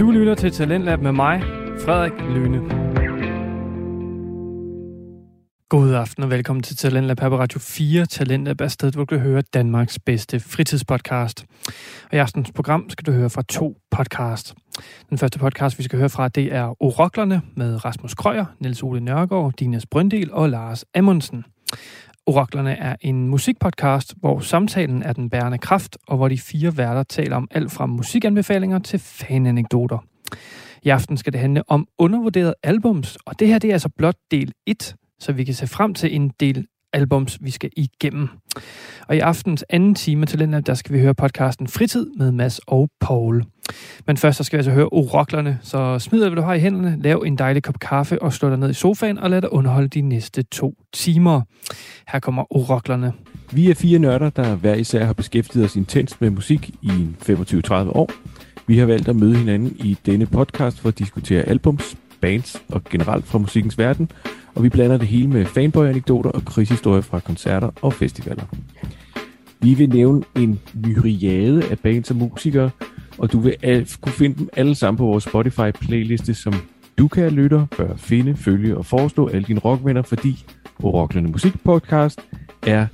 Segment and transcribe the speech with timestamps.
[0.00, 1.42] Du lytter til Talentlab med mig,
[1.84, 2.58] Frederik Lyne.
[5.68, 8.06] God aften og velkommen til Talentlab her på Radio 4.
[8.06, 11.44] Talentlab er stedet, hvor du kan høre Danmarks bedste fritidspodcast.
[12.04, 14.54] Og i aftens program skal du høre fra to podcast.
[15.10, 19.00] Den første podcast, vi skal høre fra, det er Oroklerne med Rasmus Krøyer, Niels Ole
[19.00, 21.44] Nørgaard, Dinas Brøndel og Lars Amundsen.
[22.30, 27.02] Oraklerne er en musikpodcast, hvor samtalen er den bærende kraft, og hvor de fire værter
[27.02, 29.98] taler om alt fra musikanbefalinger til fananekdoter.
[30.82, 34.14] I aften skal det handle om undervurderede albums, og det her det er altså blot
[34.30, 38.28] del 1, så vi kan se frem til en del albums, vi skal igennem.
[39.08, 42.58] Og i aftens anden time til den der skal vi høre podcasten Fritid med Mads
[42.58, 43.44] og Paul.
[44.06, 46.98] Men først så skal vi altså høre oroklerne, så smid hvad du har i hænderne,
[47.02, 49.88] lav en dejlig kop kaffe og slå dig ned i sofaen og lad dig underholde
[49.88, 51.40] de næste to timer.
[52.08, 53.12] Her kommer oroklerne.
[53.52, 57.72] Vi er fire nørder, der hver især har beskæftiget os intenst med musik i 25-30
[57.72, 58.10] år.
[58.66, 62.84] Vi har valgt at møde hinanden i denne podcast for at diskutere albums, bands og
[62.84, 64.10] generelt fra musikkens verden,
[64.54, 68.44] og vi blander det hele med fanboy-anekdoter og krigshistorier fra koncerter og festivaler.
[69.62, 72.70] Vi vil nævne en myriade af bands og musikere,
[73.20, 76.54] og du vil al- kunne finde dem alle sammen på vores Spotify-playliste, som
[76.98, 80.44] du kan lytte, bør finde, følge og forestå alle dine rockvenner, fordi
[80.82, 82.20] Oroklerne Musikpodcast
[82.66, 82.86] er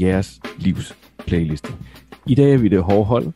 [0.00, 1.68] jeres livs playliste.
[2.26, 3.26] I dag er vi det hårde hold.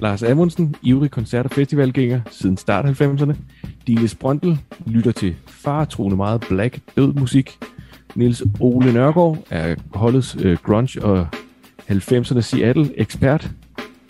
[0.00, 3.34] Lars Amundsen, ivrig koncert- og festivalgænger siden start 90'erne.
[3.86, 7.58] Dine Sprøndel lytter til faretroende meget black død musik.
[8.14, 11.26] Niels Ole Nørgaard er holdets øh, grunge og
[11.90, 13.50] 90'erne Seattle ekspert.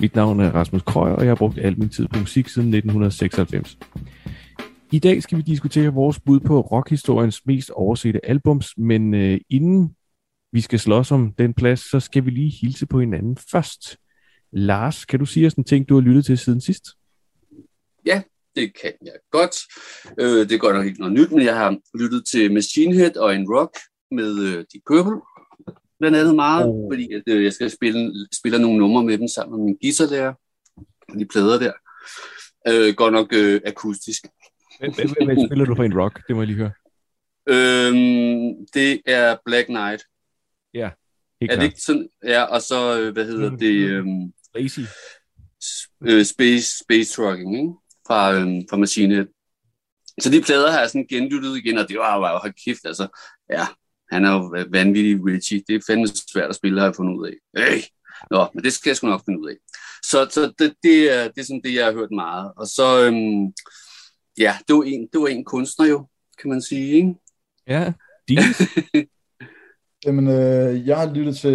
[0.02, 2.74] Mit navn er Rasmus Krøyer, og jeg har brugt al min tid på musik siden
[2.74, 3.78] 1996.
[4.92, 9.96] I dag skal vi diskutere vores bud på rockhistoriens mest oversete albums, men øh, inden
[10.52, 13.96] vi skal slås om den plads, så skal vi lige hilse på hinanden først.
[14.52, 16.84] Lars, kan du sige os en ting, du har lyttet til siden sidst?
[18.06, 18.22] Ja,
[18.56, 19.56] det kan jeg godt.
[20.18, 23.16] Øh, det er godt nok ikke noget nyt, men jeg har lyttet til Machine Head
[23.16, 23.78] og en rock
[24.10, 25.20] med øh, Deep Purple,
[26.02, 26.90] blandt andet meget, oh.
[26.90, 30.34] fordi at, øh, jeg skal spille, spille nogle numre med dem sammen med min guitarlærer,
[31.18, 31.72] de plader der.
[32.68, 34.22] Øh, godt nok øh, akustisk.
[34.78, 36.26] Hvad, spiller du for en rock?
[36.28, 36.72] Det må jeg lige høre.
[37.48, 40.02] Øhm, det er Black Knight.
[41.42, 42.08] Helt Er det ikke sådan?
[42.24, 44.80] Ja, og så, øh, hvad hedder det, øhm, Lazy.
[46.08, 47.72] øh, Space, space Trucking, ikke?
[48.06, 49.26] Fra, øhm, fra Machine Head.
[50.20, 53.06] Så de plader har jeg sådan genlyttet igen, og det var jo, hold kæft, altså,
[53.50, 53.66] ja,
[54.12, 55.62] han er jo vanvittig Richie.
[55.68, 57.34] Det er fandme svært at spille, har jeg fundet ud af.
[57.60, 57.82] Hey!
[58.30, 59.54] Nå, men det skal jeg sgu nok finde ud af.
[60.02, 62.52] Så, så det, det, er, det er sådan det, jeg har hørt meget.
[62.56, 63.52] Og så, øhm,
[64.38, 66.06] ja, det var, en, det var en kunstner jo,
[66.40, 67.14] kan man sige, ikke?
[67.66, 67.92] Ja,
[68.28, 68.62] Dines.
[70.06, 71.54] Jamen, øh, jeg har lyttet til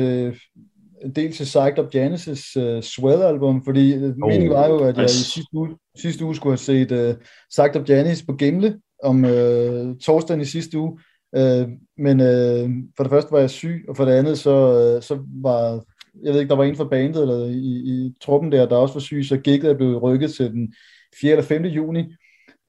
[1.04, 5.06] en del til Psyched Up Janis' uh, Swell-album, fordi øh, meningen var jo, at jeg
[5.06, 9.24] i sidste uge, sidste uge skulle have set uh, Psyched Up Janis på Gimle om
[9.24, 11.00] uh, torsdagen i sidste uge.
[11.36, 11.68] Øh,
[11.98, 15.24] men øh, for det første var jeg syg, og for det andet så, øh, så
[15.44, 15.84] var,
[16.24, 18.94] jeg ved ikke, der var en fra bandet eller i, i truppen der, der også
[18.94, 20.74] var syg, så gik jeg blev rykket til den
[21.22, 21.32] 4.
[21.32, 21.66] eller 5.
[21.66, 22.14] juni.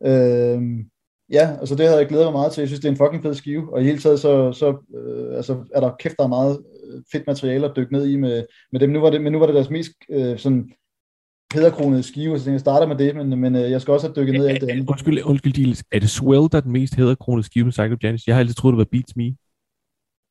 [0.07, 0.63] Øh,
[1.31, 2.61] Ja, altså det havde jeg glædet mig meget til.
[2.61, 5.37] Jeg synes, det er en fucking fed skive, og i hele taget så, så øh,
[5.37, 8.45] altså, er der kæft, der er meget øh, fedt materiale at dykke ned i med,
[8.73, 8.91] med dem.
[8.91, 10.73] Nu var det, men nu var det deres mest øh, sådan
[11.55, 14.35] hæderkronede skive, så jeg starter med det, men, men øh, jeg skal også have dykket
[14.35, 14.89] ned i alt det andet.
[14.89, 15.85] Undskyld, undskyld, Dines.
[15.93, 18.27] Er det Swell, der er den mest hæderkronede skive med Psycho Janis?
[18.27, 19.35] Jeg har altid troet, det var Beats Me.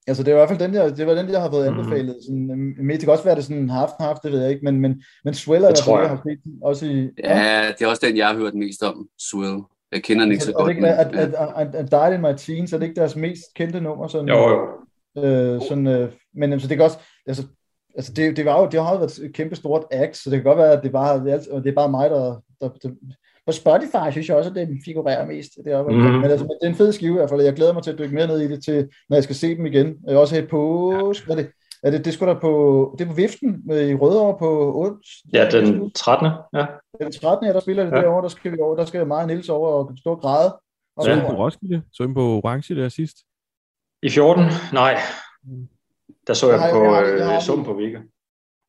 [0.09, 1.79] Altså det er i hvert fald den, der, det var den, jeg har fået Mhm.
[1.79, 2.16] anbefalet.
[2.25, 4.66] Sådan, øh, men det kan også være, det sådan half half, det ved jeg ikke,
[4.66, 6.09] men, men, men Swell er Det der, tror jeg jeg.
[6.09, 7.09] har set også i...
[7.23, 9.59] Ja, det er også den, jeg har hørt mest om, Swell.
[9.91, 10.75] Jeg kender den ikke så er det godt.
[10.75, 11.22] ikke, at, ja.
[11.22, 14.07] at, at, at Died in My Teens, er det ikke deres mest kendte nummer?
[14.07, 15.23] Sådan, Jo, jo.
[15.25, 17.44] Øh, sådan, øh, men altså, det kan også, altså,
[17.97, 20.37] altså det, det, var jo, det har jo været et kæmpe stort act, så det
[20.37, 22.89] kan godt være, at det bare, det er, er bare mig, der, der, der
[23.45, 25.51] på Spotify synes jeg også, at det figurerer mest.
[25.65, 25.93] Det er, mm.
[25.95, 27.99] Men altså, det er en fed skive i hvert fald, jeg glæder mig til at
[27.99, 29.95] dykke mere ned i det, til, når jeg skal se dem igen.
[30.07, 30.91] Jeg er også helt på,
[31.25, 31.51] hvad er det,
[31.83, 35.07] er det, det skulle der på, det er på Viften med, i Rødovre på ons,
[35.33, 36.27] Ja, den 13.
[36.53, 36.65] Ja.
[37.01, 37.47] den 13.
[37.47, 37.97] Ja, der spiller det Ja.
[37.97, 40.57] derovre, der skal vi over, der skal mig og Niels over og stå og græde.
[40.97, 41.17] Og Så Ja.
[41.17, 41.29] ja.
[41.29, 41.81] på Roskilde?
[41.93, 43.17] Så på Orange der sidst?
[44.03, 44.43] I 14?
[44.73, 44.97] Nej.
[46.27, 48.00] Der så jeg Jeg har- på, jeg øh, jeg jeg dem på Vega.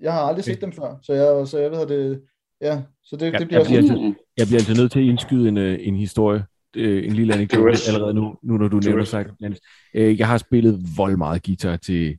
[0.00, 2.22] Jeg har aldrig set dem før, så jeg, så jeg ved, at det,
[2.60, 5.00] ja, så det, Ja, det bliver jeg bliver sådan, altid- Jeg bliver altså nødt til
[5.00, 6.44] at indskyde en, øh, en historie,
[6.76, 9.60] en lille anekdote allerede nu, nu når du nævner Janis.
[9.94, 12.16] Øh, Jeg har spillet vold meget guitar til,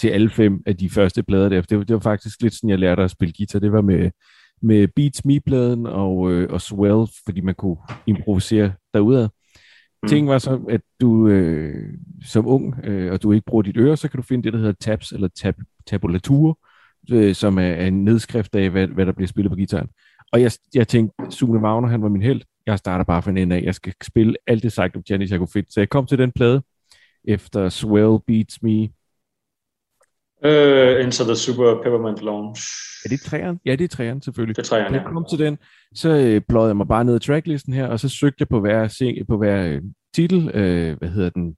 [0.00, 1.60] til alle fem af de første plader der.
[1.62, 3.58] Det var, det var faktisk lidt sådan, jeg lærte at spille guitar.
[3.58, 4.10] Det var med,
[4.62, 6.16] med Beats Me-pladen og,
[6.50, 9.28] og Swell, fordi man kunne improvisere derudad.
[10.02, 10.08] Mm.
[10.08, 11.94] Ting var så, at du øh,
[12.24, 14.58] som ung, øh, og du ikke bruger dit øre, så kan du finde det, der
[14.58, 15.56] hedder tabs eller tab,
[15.86, 16.58] tabulatur,
[17.10, 19.88] øh, som er, er en nedskrift af, hvad, hvad der bliver spillet på gitaren.
[20.32, 22.42] Og jeg, jeg tænkte, Sune Wagner, han var min held.
[22.66, 23.62] Jeg starter bare fra en ende af.
[23.62, 25.72] Jeg skal spille alt det Psycho Janis, jeg kunne finde.
[25.72, 26.62] Så jeg kom til den plade
[27.24, 28.88] efter Swell Beats Me.
[30.44, 32.60] Uh, Into the Super Peppermint Lounge.
[33.04, 33.60] Er det træeren?
[33.66, 34.56] Ja, det er træeren selvfølgelig.
[34.56, 35.58] Det er træerne, jeg kom til den,
[35.94, 38.60] så øh, pløjede jeg mig bare ned i tracklisten her, og så søgte jeg på
[38.60, 39.82] hver, sing- på hver øh,
[40.14, 41.56] titel, øh, hvad hedder den,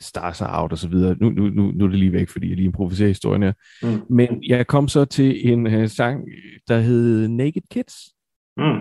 [0.00, 1.16] Stars Are Out og så videre.
[1.20, 3.52] Nu, nu, nu, nu er det lige væk, fordi jeg lige improviserer historien her.
[3.82, 4.02] Mm.
[4.10, 6.20] Men jeg kom så til en øh, sang,
[6.68, 7.94] der hed Naked Kids,
[8.56, 8.80] Mm.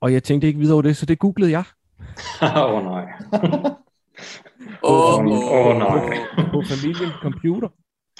[0.00, 1.64] og jeg tænkte ikke videre over det, så det googlede jeg
[2.42, 3.04] Åh oh, nej.
[4.82, 6.16] Åh, Åh, åh, åh, nej.
[6.52, 7.68] på familien computer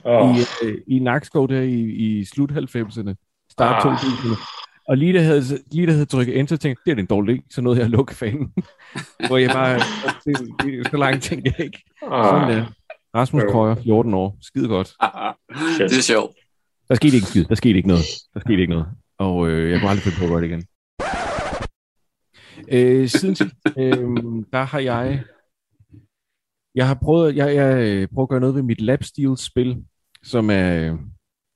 [0.04, 0.36] Oh.
[0.36, 3.14] i, øh, i Nakskov der i, i slut 90'erne,
[3.50, 3.94] start Ah.
[3.94, 4.60] 2000'erne.
[4.88, 5.42] Og lige da jeg havde,
[5.72, 7.84] lige da jeg havde trykket enter, tænkte det er en dårlig idé, så nåede jeg
[7.84, 8.52] at lukke fanen.
[9.28, 9.74] Hvor jeg bare,
[10.24, 11.82] det, det, så langt tænkte jeg ikke.
[12.00, 12.56] Sådan Ah.
[12.56, 12.66] der.
[13.14, 13.50] Rasmus Jo.
[13.50, 14.38] Krøyer, 14 år.
[14.40, 14.88] Skide godt.
[15.78, 16.36] det er sjovt.
[16.88, 17.44] Der skete ikke skid.
[17.44, 18.04] Der skete ikke noget.
[18.34, 18.86] Der skete ikke noget.
[19.18, 20.64] Og øh, jeg kunne aldrig finde på at gøre det igen.
[22.68, 24.16] Øh, siden sidst, øh,
[24.52, 25.22] der har jeg...
[26.74, 29.84] Jeg har prøvet, jeg, jeg øh, prøvet at gøre noget ved mit lapsteel-spil,
[30.24, 30.98] som er øh,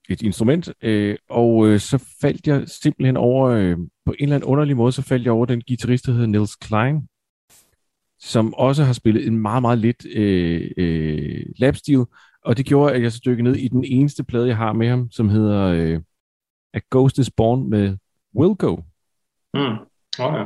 [0.09, 4.49] et instrument, øh, og øh, så faldt jeg simpelthen over, øh, på en eller anden
[4.49, 7.09] underlig måde, så faldt jeg over den guitarist, der hedder Nils Klein,
[8.19, 12.05] som også har spillet en meget, meget lidt øh, øh, lapsteel,
[12.45, 14.89] og det gjorde, at jeg så dykkede ned i den eneste plade, jeg har med
[14.89, 16.01] ham, som hedder øh,
[16.75, 17.97] A Ghost is Born med
[18.37, 18.77] Wilco.
[19.55, 19.61] Mm.
[20.21, 20.45] Oh, ja.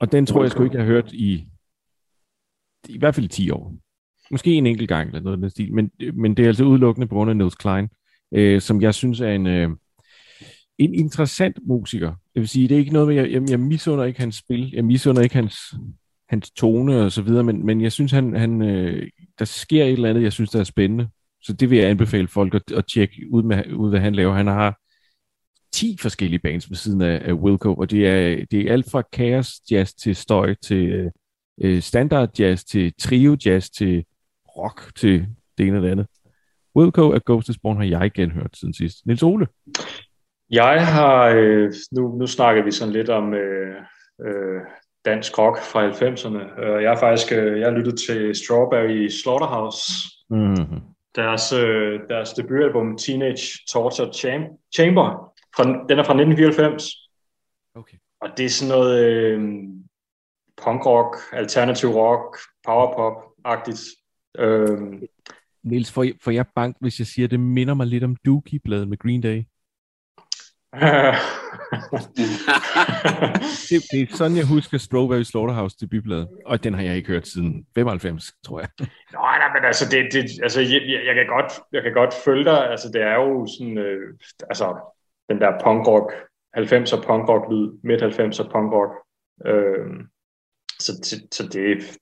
[0.00, 1.48] Og den tror jeg sgu ikke, jeg har hørt i,
[2.88, 3.74] i hvert fald i 10 år.
[4.32, 7.06] Måske en enkelt gang eller noget af den stil, men, men det er altså udelukkende
[7.06, 7.88] på grund af Nils Klein,
[8.34, 9.70] øh, som jeg synes er en, øh,
[10.78, 12.08] en interessant musiker.
[12.08, 14.70] Det vil sige, det er ikke noget med, jeg, jeg, jeg misunder ikke hans spil,
[14.74, 15.74] jeg misunder ikke hans,
[16.28, 19.08] hans tone og så videre, men, men jeg synes, han, han, øh,
[19.38, 21.08] der sker et eller andet, jeg synes, der er spændende.
[21.42, 24.34] Så det vil jeg anbefale folk at, at tjekke ud, med, ud, hvad han laver.
[24.34, 24.78] Han har
[25.72, 29.02] 10 forskellige bands ved siden af, af Wilco, og det er, det er alt fra
[29.14, 31.10] chaos jazz til støj, til øh,
[31.62, 34.04] øh, standard jazz, til trio jazz, til
[34.56, 35.26] rock, til
[35.58, 36.06] det ene det andet.
[36.76, 39.06] Wilco af Ghost is Born har jeg genhørt siden sidst.
[39.06, 39.46] Nils Ole?
[40.50, 43.76] Jeg har, øh, nu, nu snakker vi sådan lidt om øh,
[44.26, 44.60] øh,
[45.04, 46.60] dansk rock fra 90'erne.
[46.64, 49.82] Øh, jeg har faktisk øh, jeg har lyttet til Strawberry Slaughterhouse,
[50.30, 50.80] Mm-hmm.
[51.14, 55.32] deres, øh, deres debutalbum Teenage Torture Cham- Chamber.
[55.56, 56.92] Fra, den er fra 1994,
[57.74, 57.96] Okay.
[58.20, 59.40] og det er sådan noget øh,
[60.62, 62.36] punk-rock, alternativ rock,
[62.68, 64.01] powerpop-agtigt.
[64.38, 65.02] Øh,
[65.64, 68.16] Niels, får, jeg- får jeg bank, hvis jeg siger, at det minder mig lidt om
[68.26, 69.42] Dookie-bladet med Green Day?
[73.70, 77.26] Det, det er sådan, jeg husker Strawberry Slaughterhouse debutbladet, og den har jeg ikke hørt
[77.28, 78.68] siden 95, tror jeg.
[79.12, 82.14] Nej, nej, men altså, det, det, altså jeg, jeg, jeg, kan godt, jeg kan godt
[82.24, 82.70] følge dig.
[82.70, 84.18] Altså, det er jo sådan, øh,
[84.50, 84.66] altså,
[85.28, 86.12] den der punkrock,
[86.56, 88.92] 90'er punkrock lyd, midt 90'er punkrock.
[89.46, 89.86] Øh,
[90.78, 91.98] så, så, så det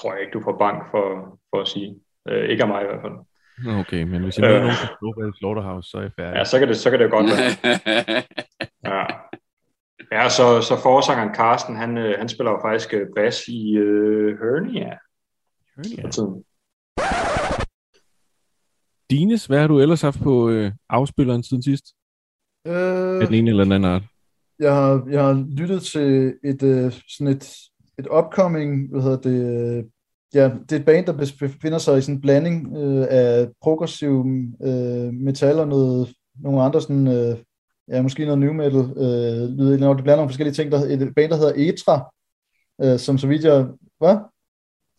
[0.00, 1.04] tror jeg ikke, du får bank for,
[1.50, 1.90] for at sige.
[2.28, 3.16] Øh, ikke af mig i hvert fald.
[3.80, 4.62] Okay, men hvis jeg møder Øh.
[4.62, 6.36] nogen fra Strawberry Slaughterhouse, så er jeg færdig.
[6.38, 8.22] Ja, så kan det, så kan det jo godt være.
[8.92, 9.04] Ja.
[10.12, 14.38] Ja, så, så forsangeren Carsten, han, øh, han spiller jo faktisk øh, bas i øh,
[14.38, 14.92] Hernia
[15.96, 16.02] Ja.
[16.02, 16.44] for tiden.
[19.10, 21.84] Dines, hvad har du ellers haft på øh, afspilleren siden sidst?
[22.66, 24.02] Øh, den ene eller den anden art?
[24.58, 27.56] jeg, har, jeg har lyttet til et, øh, sådan et,
[27.98, 29.84] et upcoming, hvad hedder det, øh,
[30.34, 34.26] ja, det er et band, der befinder sig i sådan en blanding øh, af progressiv
[34.62, 37.36] øh, metal og noget, nogle andre sådan, øh,
[37.88, 41.30] ja, måske noget new metal øh, lyder, det blander nogle forskellige ting, der, et band,
[41.30, 42.12] der hedder Etra,
[42.82, 43.66] øh, som så vidt jeg,
[43.98, 44.16] hvad?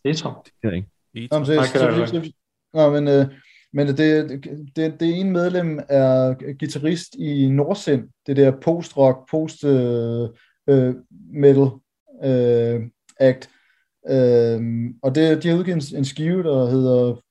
[0.04, 0.34] Det jeg.
[0.46, 0.90] Det kan jeg ikke.
[1.32, 2.32] Nå, men, så, Nej, så, så, så,
[2.74, 3.26] nå, men, øh,
[3.74, 4.30] men det, det,
[4.76, 11.70] det, det ene medlem er guitarist i Nordsind, det der post-rock, post-metal
[12.24, 13.50] øh, act.
[14.10, 14.62] Øh,
[15.04, 17.22] og det, de har udgivet en, en skive, der hedder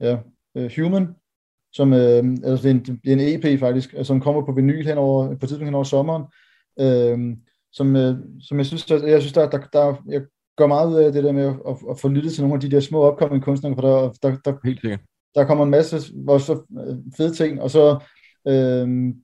[0.00, 0.18] ja,
[0.56, 1.08] øh, Human,
[1.72, 5.34] som øh, altså det, er en, en EP faktisk, øh, som kommer på vinyl henover,
[5.34, 6.22] på tidspunkt hen over sommeren,
[6.80, 7.36] øh,
[7.72, 10.22] som, øh, som jeg synes, der, jeg synes der, der, der, jeg
[10.56, 12.60] gør meget ud af det der med at, at, at få lyttet til nogle af
[12.60, 15.00] de der små opkommende kunstnere, for der, der, der, Helt sikkert.
[15.34, 15.96] der kommer en masse
[16.28, 17.98] også øh, fede ting, og så
[18.48, 19.14] øh,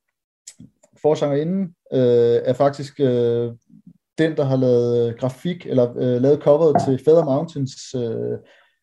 [1.03, 1.63] forsangerinden
[1.93, 3.53] øh, er faktisk øh,
[4.19, 8.39] den, der har lavet øh, grafik, eller øh, lavet coveret til Feather Mountains øh,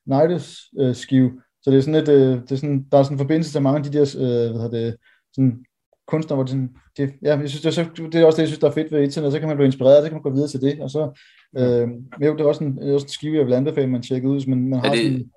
[0.05, 3.15] Nights øh, skive, så det er sådan et, øh, det er sådan, der er sådan
[3.15, 4.95] en forbindelse til mange af de der, øh, hvad hedder det,
[5.35, 5.65] sådan
[6.07, 8.41] kunstnere, hvor det sådan, det, ja, jeg synes, det er, så, det er også det,
[8.41, 10.21] jeg synes, der er fedt ved internet, så kan man blive inspireret, så kan man
[10.23, 11.21] gå videre til det, og så,
[11.57, 13.87] øh, men jo, det er også en, det er også en skive, jeg vil anbefale,
[13.87, 15.31] man tjekker ud, hvis man, man har Er det- sådan,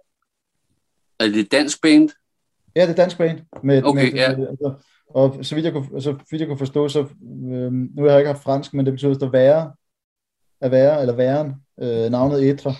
[1.20, 2.08] Er det et dansk band?
[2.76, 3.38] Ja, det er dansk band.
[3.62, 4.36] Med, Okay, med, ja.
[4.36, 4.74] med, altså,
[5.10, 7.00] og så vidt jeg kunne, så vidt jeg kunne forstå, så
[7.52, 9.72] øh, nu har jeg ikke haft fransk, men det betyder, at der være.
[10.60, 12.74] Af være, eller væren, øh, navnet Etra.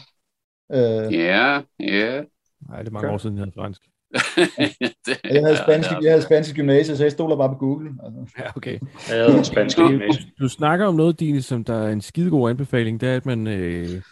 [0.73, 2.23] Øh, ja, ja.
[2.69, 3.83] Nej, det er mange år siden, jeg havde fransk.
[5.07, 7.91] det, jeg, havde spansk, jeg havde spansk gymnasie, så jeg stoler bare på Google.
[8.05, 8.35] Altså.
[8.39, 8.79] Ja, okay.
[9.09, 10.25] Jeg havde spansk gymnasie.
[10.41, 13.47] Du snakker om noget, Dine, som der er en skidegod anbefaling, det er, at man
[13.47, 14.03] øh,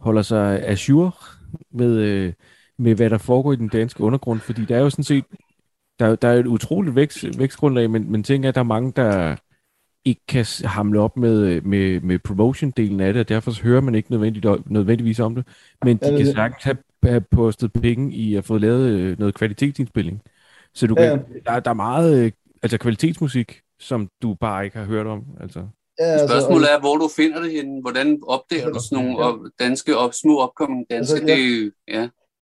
[0.00, 1.10] holder sig assure
[1.70, 2.32] med, øh,
[2.78, 5.24] med, hvad der foregår i den danske undergrund, fordi der er jo sådan set,
[5.98, 9.36] der, der er et utroligt vækst, vækstgrundlag, men, men tænker, at der er mange, der
[10.06, 14.10] ikke kan hamle op med, med, med promotion-delen af det, og derfor hører man ikke
[14.10, 15.46] nødvendigt, nødvendigvis om det,
[15.84, 20.22] men de kan sagtens have, have postet penge i at få lavet øh, noget kvalitetsindspilling.
[20.74, 21.52] Så du kan, ja.
[21.52, 22.32] der, der er meget øh,
[22.62, 25.24] altså kvalitetsmusik, som du bare ikke har hørt om.
[25.40, 25.60] Altså.
[25.98, 27.80] Ja, altså, Spørgsmålet er, hvor du finder det henne.
[27.80, 29.64] Hvordan opdager du sådan nogle ja.
[29.64, 31.16] danske, op, små opkommende danske?
[31.16, 31.36] Altså, ja.
[31.36, 32.08] Det, ja.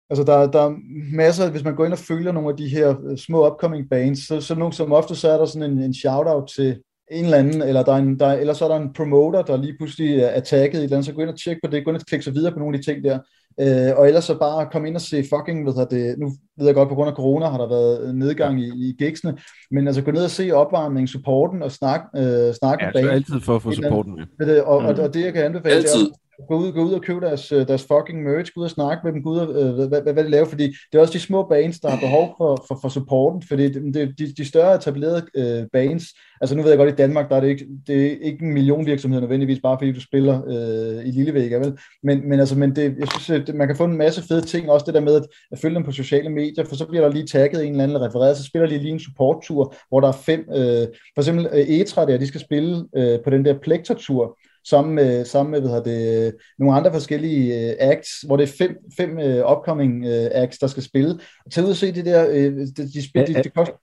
[0.09, 0.75] Altså, der, der er
[1.15, 4.27] masser, hvis man går ind og følger nogle af de her øh, små upcoming bands,
[4.27, 6.81] så, så nogle, som ofte så er der sådan en, en shout-out til
[7.11, 9.57] en eller anden, eller, der er en, der, eller så er der en promoter, der
[9.57, 11.85] lige pludselig er tagget i et eller andet, så gå ind og tjek på det,
[11.85, 13.19] gå ind og klikke sig videre på nogle af de ting der,
[13.59, 16.75] øh, og ellers så bare komme ind og se fucking, hvad det, nu ved jeg
[16.75, 19.37] godt, på grund af corona har der været nedgang i, i gigsene,
[19.71, 23.09] men altså gå ned og se opvarmningen, supporten og snak, øh, snak ja, med banen.
[23.09, 24.59] altid for at få supporten med.
[24.59, 26.07] Og, og, og, det jeg kan anbefale, altid
[26.47, 29.01] gå ud, gå ud og købe deres, øh, deres fucking merch, gå ud og snakke
[29.03, 31.13] med dem, gå ud og, øh, hvad, hvad, hvad de laver, fordi det er også
[31.13, 34.45] de små bands, der har behov for, for, for supporten, fordi det, det, de, de
[34.45, 36.03] større etablerede øh, bands,
[36.41, 38.53] altså nu ved jeg godt, i Danmark, der er det ikke, det er ikke en
[38.53, 41.77] million virksomheder nødvendigvis, bare fordi du spiller øh, i Lillevæg, vel?
[42.03, 44.41] Men, men, altså, men det, jeg synes, øh, at man kan få en masse fede
[44.41, 47.03] ting, også det der med at, at følge dem på sociale medier, for så bliver
[47.03, 50.07] der lige tagget en eller anden refereret, så spiller de lige en supporttur, hvor der
[50.07, 53.59] er fem, øh, for eksempel øh, Etra der, de skal spille øh, på den der
[53.59, 54.37] plektortur,
[54.69, 58.77] sammen med, sammen med hvad det, nogle andre forskellige uh, acts, hvor det er fem,
[58.97, 61.19] fem uh, upcoming uh, acts, der skal spille.
[61.51, 63.75] Tag ud og se det der, uh, de, de, spil, de, de koster...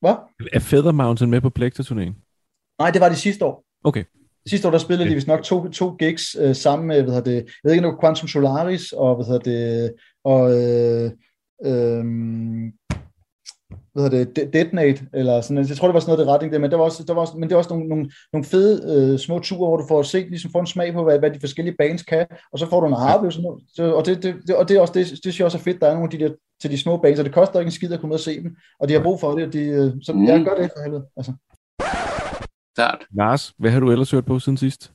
[0.00, 0.14] Hvad?
[0.52, 2.14] Er Feather Mountain med på Plextor-turnéen?
[2.78, 3.64] Nej, det var det sidste år.
[3.84, 4.04] Okay.
[4.48, 5.10] Sidste år, der spillede okay.
[5.10, 8.00] de vist nok to, to gigs uh, sammen med, hvad det, jeg ved ikke, noget
[8.00, 9.92] Quantum Solaris, og hvad det,
[10.24, 11.10] og øh,
[11.64, 12.04] øh,
[13.92, 16.58] hvad hedder det, Detonate, eller sådan, jeg tror, det var sådan noget, det retning der,
[16.58, 18.74] men der var også, der var også, men det var også nogle, nogle, nogle fede
[19.12, 21.40] øh, små ture, hvor du får set, ligesom får en smag på, hvad, hvad de
[21.40, 23.40] forskellige bands kan, og så får du en oplevelse,
[23.78, 25.80] og det, det, det, og det er også, det, det synes jeg også er fedt,
[25.80, 26.30] der er nogle af de der,
[26.60, 28.42] til de små bands, og det koster ikke en skid at komme ud og se
[28.42, 30.24] dem, og de har brug for det, og de, øh, så mm.
[30.24, 31.32] jeg gør det for helvede, altså.
[32.74, 33.04] Klart.
[33.10, 34.92] Lars, hvad har du ellers hørt på siden sidst?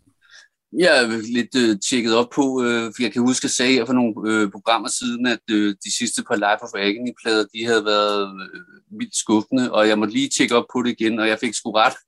[0.78, 3.86] Jeg er lidt øh, tjekket op på, øh, for jeg kan huske, at jeg sagde
[3.86, 7.86] for nogle øh, programmer siden, at øh, de sidste par Life of Agony-plader, de havde
[7.86, 11.40] været øh, vildt skuffende, og jeg måtte lige tjekke op på det igen, og jeg
[11.40, 11.96] fik sgu ret.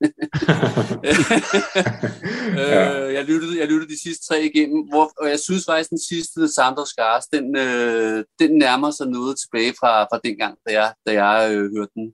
[2.62, 6.02] øh, jeg, lyttede, jeg lyttede de sidste tre igennem, hvor, og jeg synes faktisk, den
[6.10, 10.92] sidste, Sandro Scars, den, øh, den nærmer sig noget tilbage fra, fra dengang, da jeg,
[11.06, 12.12] da jeg øh, hørte den.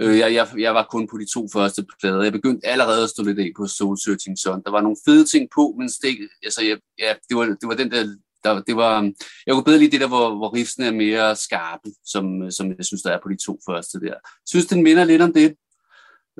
[0.00, 2.22] Øh, jeg, jeg, jeg var kun på de to første plader.
[2.22, 4.62] Jeg begyndte allerede at stå lidt af på Soul Searching Sun.
[4.64, 7.74] Der var nogle fede ting på, men stik, altså, jeg, ja, det, var, det var
[7.74, 9.12] den der der, det var,
[9.46, 12.84] jeg kunne bedre lide det der, hvor, hvor riffene er mere skarpe, som, som jeg
[12.84, 14.06] synes, der er på de to første der.
[14.06, 15.54] Jeg synes, den minder lidt om det.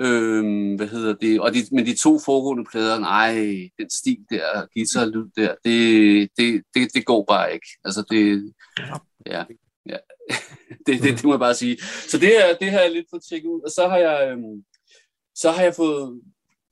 [0.01, 1.41] Øhm, hvad hedder det?
[1.41, 3.35] Og de, men de to foregående plader, nej,
[3.79, 7.67] den stil der, guitar-lyd der, det, det, det, det går bare ikke.
[7.85, 8.53] Altså det,
[9.27, 9.45] ja,
[9.89, 9.97] ja.
[10.87, 11.79] det, det, det må jeg bare sige.
[12.09, 13.61] Så det, er, det har jeg lidt fået tjekket ud.
[13.61, 14.65] Og så har jeg, øhm,
[15.35, 16.21] så har jeg fået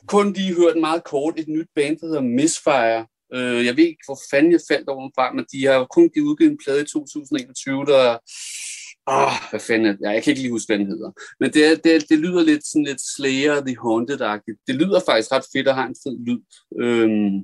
[0.08, 3.06] kun lige hørt meget kort et nyt band, der hedder Misfire.
[3.34, 6.26] Øh, jeg ved ikke, hvor fanden jeg faldt over fra, men de har kun givet
[6.26, 8.18] udgivet en plade i 2021, der...
[9.06, 11.10] Ah, hvad fanden ja, jeg kan ikke lige huske, hvad den hedder.
[11.40, 14.58] Men det, det, det lyder lidt sådan lidt Slayer, The Haunted-agtigt.
[14.66, 16.42] Det lyder faktisk ret fedt og har en fed lyd.
[16.82, 17.36] Øhm,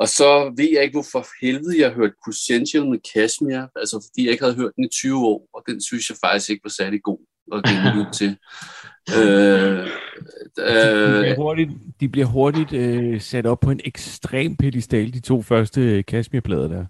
[0.00, 4.24] og så ved jeg ikke, hvorfor helvede jeg har hørt Crescential med Kashmir, altså fordi
[4.24, 6.70] jeg ikke havde hørt den i 20 år, og den synes jeg faktisk ikke var
[6.70, 7.18] særlig god
[7.52, 8.36] at genlytte til.
[9.18, 9.78] Øh,
[10.58, 15.20] øh, de bliver hurtigt, de bliver hurtigt øh, sat op på en ekstrem pedestal, de
[15.20, 16.84] to første Kashmir-plader der.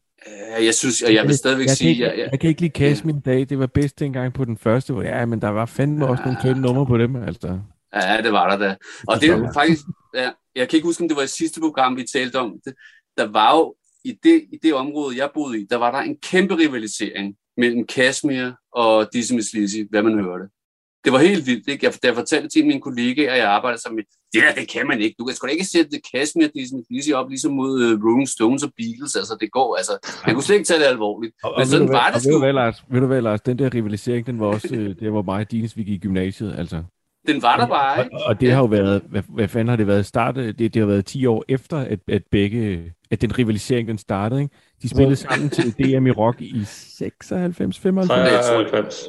[0.63, 1.91] Jeg synes, jeg, jeg vil stadigvæk jeg sige...
[1.91, 3.31] Ikke, jeg, jeg, jeg kan ikke lide Kashmir ja.
[3.31, 3.49] dag.
[3.49, 6.39] Det var bedst dengang på den første, hvor ja, men der var fandme også nogle
[6.43, 7.61] tynde numre på dem, altså.
[7.95, 8.77] Ja, det var der da.
[9.09, 9.83] Og det er faktisk...
[10.15, 12.75] Ja, jeg kan ikke huske, om det var i sidste program, vi talte om det.
[13.19, 16.17] Der var jo i det, i det område, jeg boede i, der var der en
[16.31, 20.45] kæmpe rivalisering mellem Kashmir og Dizzy Miss Lizzy, hvad man hørte.
[21.05, 21.69] Det var helt vildt.
[21.69, 21.87] Ikke?
[21.87, 24.69] Jeg, da jeg fortalte til mine kollegaer, at jeg arbejder sammen med, det der, det
[24.69, 25.17] kan man ikke.
[25.19, 28.29] Du kan sgu da ikke sætte Kashmir Dizzy Miss Lizzy op ligesom mod uh, Rolling
[28.29, 29.17] Stones og Beatles.
[29.17, 29.95] Altså, det går, altså,
[30.27, 31.35] man kunne slet ikke tage det alvorligt.
[31.43, 32.29] Og, Men og sådan var det sgu.
[32.29, 35.01] Ved du hvad, Lars, ved du hvad, Lars, den der rivalisering, den var også, øh,
[35.01, 36.83] det var mig og Dines, vi gik i gymnasiet, altså.
[37.27, 38.17] Den var der bare, ikke?
[38.17, 40.59] Og, og det har jo været, hvad, hvad fanden har det været startet?
[40.59, 44.41] Det, det har været 10 år efter, at, at begge, at den rivalisering, den startede,
[44.43, 44.55] ikke?
[44.83, 48.47] De spillede sammen til DM i rock i 96, 95?
[48.47, 49.09] 93.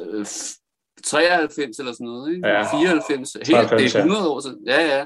[1.04, 2.48] 93 eller sådan noget, ikke?
[2.48, 2.62] Ja.
[2.82, 3.32] 94.
[3.32, 4.28] Helt, 93, det er 100 ja.
[4.28, 4.58] år siden.
[4.66, 5.04] Ja, ja.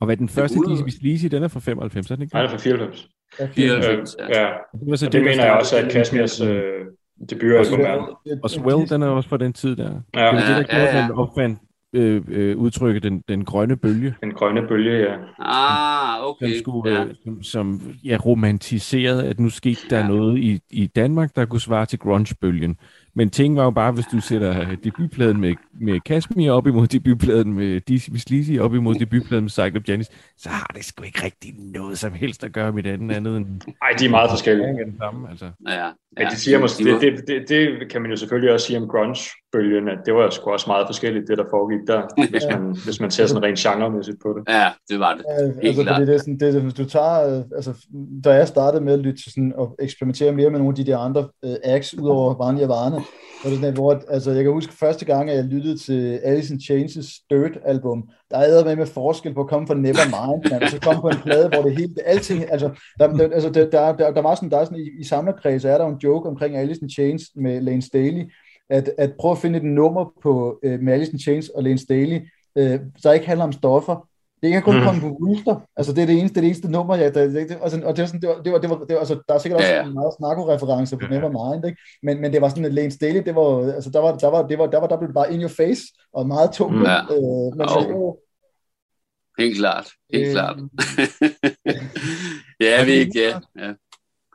[0.00, 2.34] Og hvad den første Dizzy Sleazy, den er fra 95, er den ikke?
[2.34, 3.08] Nej, den er fra 94.
[3.54, 4.40] 94, Øh, ja.
[4.40, 4.48] ja.
[4.72, 6.62] Det, var så Og det mener jeg der også, at Kashmirs øh,
[7.30, 8.38] debutalbum er.
[8.42, 9.84] Og Swell, den er også fra den tid der.
[10.14, 10.20] Ja.
[10.20, 11.08] Det var det, der Ja, gjorde, ja, at ja.
[11.08, 11.58] man opfandt
[11.92, 15.14] øh, øh, udtrykket den, den grønne bølge, Den grønne bølge, ja.
[15.38, 16.58] Ah, som, okay.
[16.58, 17.04] skulle, Ja.
[17.04, 20.08] øh, som, som ja, romantiserede, at nu skete der Ja.
[20.08, 22.76] noget i, i Danmark, der kunne svare til grunge-bølgen.
[23.14, 27.52] Men ting var jo bare, hvis du sætter debutpladen med, med Kashmir op imod debutpladen
[27.52, 31.54] med Dizzy Sleazy op imod debutpladen med Cyclop Janis, så har det sgu ikke rigtig
[31.74, 33.46] noget som helst at gøre med det andet, end
[33.82, 34.66] Ej, de er meget forskellige.
[34.84, 35.30] den samme.
[35.30, 35.50] Altså.
[35.68, 35.86] Ja,
[36.16, 36.22] ja.
[36.22, 38.88] Men det, siger måske, det, det, det, det kan man jo selvfølgelig også sige om
[38.88, 43.00] grunge-bølgen, at det var sgu også meget forskelligt, det der foregik der, hvis man, hvis
[43.00, 44.52] man ser sådan rent genremæssigt på det.
[44.54, 45.24] Ja, det var det.
[45.28, 47.86] Ja, altså, fordi det er sådan, det, hvis du tager, øh, altså,
[48.24, 50.90] da jeg startede med at lytte til sådan, og eksperimentere mere med nogle af de
[50.90, 53.00] der andre øh, acts, udover Vanya Varne,
[53.44, 56.54] var det sådan, hvor, altså, jeg kan huske første gang, at jeg lyttede til Alice
[56.54, 60.62] in Chains' Dirt album, der er med med forskel på at komme fra Nevermind, man,
[60.62, 63.50] og så komme på en plade, hvor det hele, det, alting, altså, der, der, altså,
[63.50, 65.90] der, der, der, der var sådan, der er sådan, i, i samlerkreds er der jo
[65.90, 68.32] en joke omkring Alice in Chains med Lane Staley,
[68.70, 71.78] at, at prøve at finde et nummer på, øh, med Alice in Chains og Lane
[71.78, 72.20] Staley,
[72.58, 74.08] øh, der ikke handler om stoffer,
[74.42, 74.80] det kan kun Mm.
[74.80, 74.86] mm.
[74.86, 75.60] komme på Wooster.
[75.76, 77.14] Altså, det er det eneste, det eneste nummer, jeg...
[77.14, 78.94] Der, det, det, altså, og det var sådan, det var, det var, det var, det
[78.94, 79.76] var altså, der er sikkert også ja.
[79.76, 79.90] ja.
[79.90, 81.14] meget snakko-referencer på ja.
[81.14, 81.78] Nevermind, ikke?
[82.02, 84.46] Men, men det var sådan, at Lane Staley, det var, altså, der var, der var,
[84.46, 86.88] det var, der var, der blev det bare in your face, og meget tungt.
[86.88, 87.00] Ja.
[87.02, 88.18] Øh, men så, Jo.
[89.38, 89.86] Helt klart.
[90.12, 90.56] Helt Øh, klart.
[92.66, 93.38] ja, vi ikke, ja.
[93.58, 93.72] ja.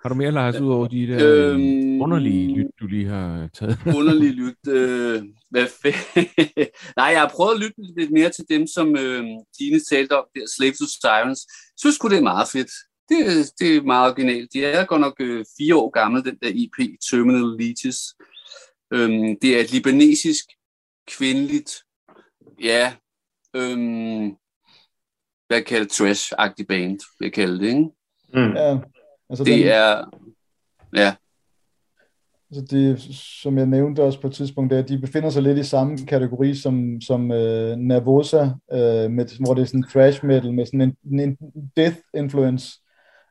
[0.04, 3.50] Har du mere, Lars, ud over de der Øhm, øhm, underlige lyt, du lige har
[3.54, 3.78] taget?
[4.00, 4.68] underlig lyt.
[4.68, 6.20] Øh, hvad f-
[7.00, 9.24] Nej, jeg har prøvet at lytte lidt mere til dem, som øh,
[9.58, 11.40] Tine talte om, der Slave to Sirens.
[11.50, 12.72] Jeg synes sgu, det er meget fedt.
[13.10, 14.54] Det, er- det er meget originalt.
[14.54, 16.78] De er godt nok øh, fire år gammel, den der EP,
[17.10, 18.00] Terminal Leeches.
[18.94, 20.46] Øhm, det er et libanesisk,
[21.08, 21.72] kvindeligt,
[22.64, 22.94] ja,
[23.56, 24.32] øhm,
[25.48, 27.86] hvad kalder det, trash-agtig band, vil jeg kalde det, ikke?
[28.34, 28.54] Mm.
[28.56, 28.78] ja,
[29.30, 30.04] altså, den, Det er,
[30.96, 31.16] ja,
[32.52, 35.44] altså det, som jeg nævnte også på et tidspunkt, det er, at de befinder sig
[35.44, 40.26] lidt i samme kategori som, som øh, Nervosa, øh, med, hvor det er sådan thrash
[40.26, 41.38] metal med sådan en, en
[41.78, 42.80] death influence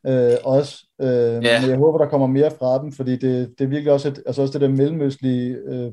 [0.06, 0.86] øh, også.
[1.02, 1.08] Øh,
[1.44, 1.60] Ja.
[1.60, 4.22] Men jeg håber, der kommer mere fra dem, fordi det, det er virkelig også, et,
[4.26, 5.92] altså også det der mellemøstlige øh,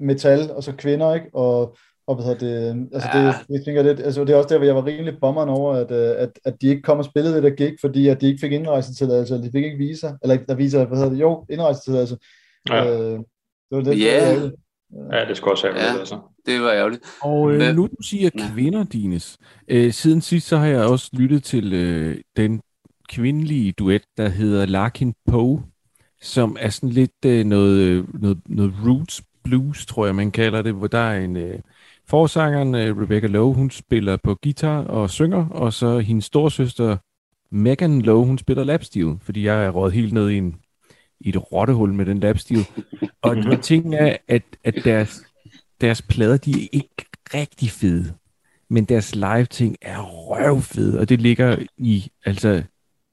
[0.00, 1.26] metal, og så kvinder, ikke?
[1.32, 1.76] Og,
[2.08, 3.32] og hvad hedder det, altså det, Ja.
[3.50, 5.90] jeg tænker lidt, altså det er også der, hvor jeg var rimelig bommeren over, at,
[5.90, 8.40] øh, at, at de ikke kom og spillede det der gig, fordi at de ikke
[8.40, 12.16] fik indrejsetilladelse, eller de fik ikke visa, eller der viser, hvad hedder det, jo, indrejsetilladelse.
[12.68, 12.84] Ja.
[12.86, 13.12] Øh,
[13.70, 14.42] det var det, Ja.
[14.42, 14.54] det
[15.12, 15.98] ja, det skulle også have Ja.
[15.98, 16.18] altså.
[16.46, 17.02] det var ærgerligt.
[17.22, 19.38] Og øh, nu du siger kvinder, Dines.
[19.68, 22.60] Øh, siden sidst så har jeg også lyttet til øh, den
[23.08, 25.62] kvindelige duet, der hedder Larkin Poe,
[26.22, 30.62] som er sådan lidt øh, noget, øh, noget, noget roots blues, tror jeg man kalder
[30.62, 31.58] det, hvor der er en øh,
[32.08, 36.96] forsangeren, øh, Rebecca Lowe, hun spiller på guitar og synger, og så hendes storsøster
[37.50, 40.56] Megan Lowe, hun spiller lapsteel, fordi jeg er råd helt ned i, en,
[41.20, 42.66] i et rottehul med den lapsteel.
[43.22, 45.22] Og ting er, at, at deres,
[45.80, 48.14] deres plader, de er ikke rigtig fede.
[48.70, 52.62] Men deres live ting er røvfede, og det ligger i, altså,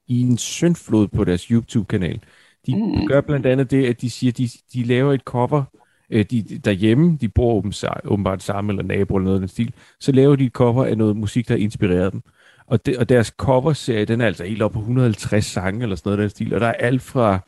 [0.08, 2.20] i en syndflod på deres YouTube-kanal.
[2.66, 3.06] De Mm.
[3.06, 5.64] gør blandt andet det, at de siger, de, de laver et cover
[6.10, 7.72] øh, de, derhjemme, de bor åben-
[8.04, 10.98] åbenbart sammen, eller naboer eller noget af den stil, så laver de et cover af
[10.98, 12.22] noget musik, der har inspireret dem.
[12.66, 16.08] Og, det, og deres coverserie, den er altså helt op på 150 sange, eller sådan
[16.10, 17.38] noget af den stil, og der er alt fra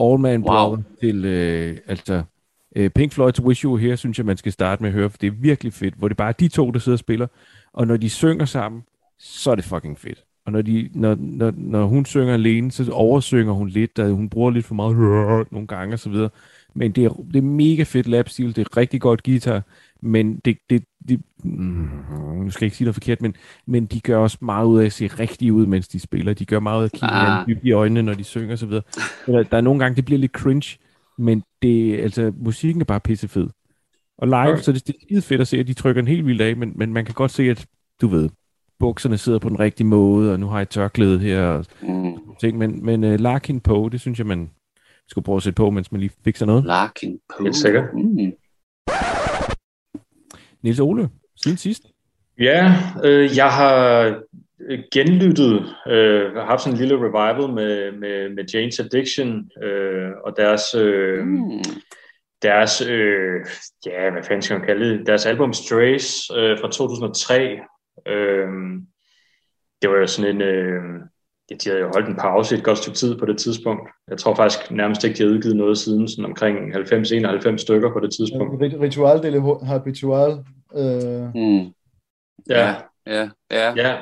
[0.00, 0.46] All Man Wow.
[0.46, 2.22] Brother til, øh, altså,
[2.76, 5.10] øh, Pink Floyd's Wish You Were Here, synes jeg, man skal starte med at høre,
[5.10, 7.26] for det er virkelig fedt, hvor det bare er de to, der sidder og spiller,
[7.72, 8.82] og når de synger sammen,
[9.18, 10.24] så er det fucking fedt.
[10.46, 14.28] Og når, de, når, når, når hun synger alene, så oversynger hun lidt, og hun
[14.28, 14.96] bruger lidt for meget
[15.52, 16.30] nogle gange og så videre.
[16.74, 19.62] Men det er, det er mega fedt lapstil, det er rigtig godt guitar,
[20.02, 21.88] men det, det, det mm,
[22.44, 23.34] nu skal jeg ikke sige noget forkert, men,
[23.66, 26.34] men de gør også meget ud af at se rigtige ud, mens de spiller.
[26.34, 27.46] De gør meget ud af at kigge Ah.
[27.48, 28.82] dybt i øjnene, når de synger videre.
[29.26, 30.78] Eller, der er nogle gange, det bliver lidt cringe,
[31.18, 33.48] men det, altså, musikken er bare pissefed.
[34.18, 34.62] Og live, Okay.
[34.62, 36.56] så det, det er skide fedt at se, at de trykker en helt vildt af,
[36.56, 37.66] men, men man kan godt se, at
[38.00, 38.28] du ved,
[38.78, 42.12] bukserne sidder på den rigtige måde, og nu har jeg tørklæde her, og Mm.
[42.40, 44.50] ting, men, men uh, Larkin på, det synes jeg, man
[45.10, 46.64] skulle prøve at sætte på, mens man lige fikser noget.
[46.64, 47.42] Larkin på.
[47.42, 47.84] Helt sikkert.
[47.94, 48.32] Mm.
[50.62, 51.08] Niels Ole,
[51.42, 51.82] siden sidst.
[52.38, 54.14] Ja, øh, jeg har
[54.92, 60.34] genlyttet, øh, har haft sådan en lille revival med, med, med Jane's Addiction øh, og
[60.36, 61.62] deres, øh, Mm.
[62.42, 63.40] deres øh,
[63.86, 67.58] ja, hvad fanden skal man kalde det, deres album Strays øh, fra 2003.
[68.06, 68.48] Øh,
[69.82, 70.82] det var jo sådan en, øh,
[71.50, 73.88] ja, de havde jo holdt en pause i et godt stykke tid på det tidspunkt.
[74.08, 78.00] Jeg tror faktisk nærmest ikke, de havde udgivet noget siden, sådan omkring 90-91 stykker på
[78.00, 78.62] det tidspunkt.
[78.62, 80.30] Rit- Ritual del habitual.
[80.74, 81.72] Øh, Mm.
[82.48, 82.74] Ja, Ja,
[83.06, 83.72] ja, ja.
[83.76, 83.96] Ja,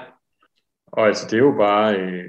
[0.86, 2.24] og altså det er jo bare, øh,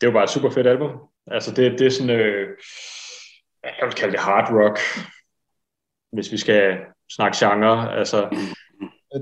[0.00, 0.90] det er jo bare et super fedt album.
[1.26, 2.48] Altså det, det er sådan, øh,
[3.64, 4.78] jeg vil kalde det hard rock,
[6.12, 6.78] hvis vi skal
[7.12, 7.92] snakke genre.
[7.98, 8.16] Altså,
[9.10, 9.18] er,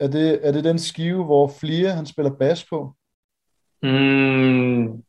[0.00, 2.94] er, det, er det den skive, hvor Flier han spiller bas på?
[3.82, 5.02] Mm,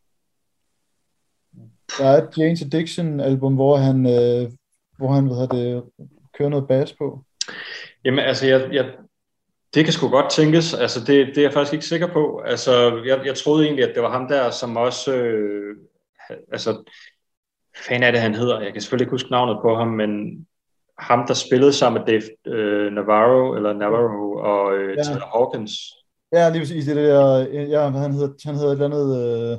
[1.98, 4.52] Der er et Jane's Addiction album, hvor han, øh,
[4.98, 5.84] hvor han hvad det,
[6.38, 7.24] kører noget bas på.
[8.06, 8.94] Jamen, altså, jeg, jeg,
[9.74, 10.74] det kan sgu godt tænkes.
[10.74, 12.42] Altså, det, det er jeg faktisk ikke sikker på.
[12.46, 15.14] Altså, jeg, jeg troede egentlig, at det var ham der, som også...
[15.16, 15.76] Øh,
[16.52, 16.84] altså,
[17.88, 18.60] fan af det, han hedder.
[18.62, 20.12] Jeg kan selvfølgelig ikke huske navnet på ham, men
[21.00, 25.04] ham, der spillede sammen med Dave øh, Navarro, eller Navarro og øh, Ja.
[25.04, 25.72] Taylor Hawkins.
[26.34, 27.38] Ja, lige præcis det der,
[27.76, 29.08] ja, hvad han hedder, han hedder et eller andet,
[29.54, 29.58] øh,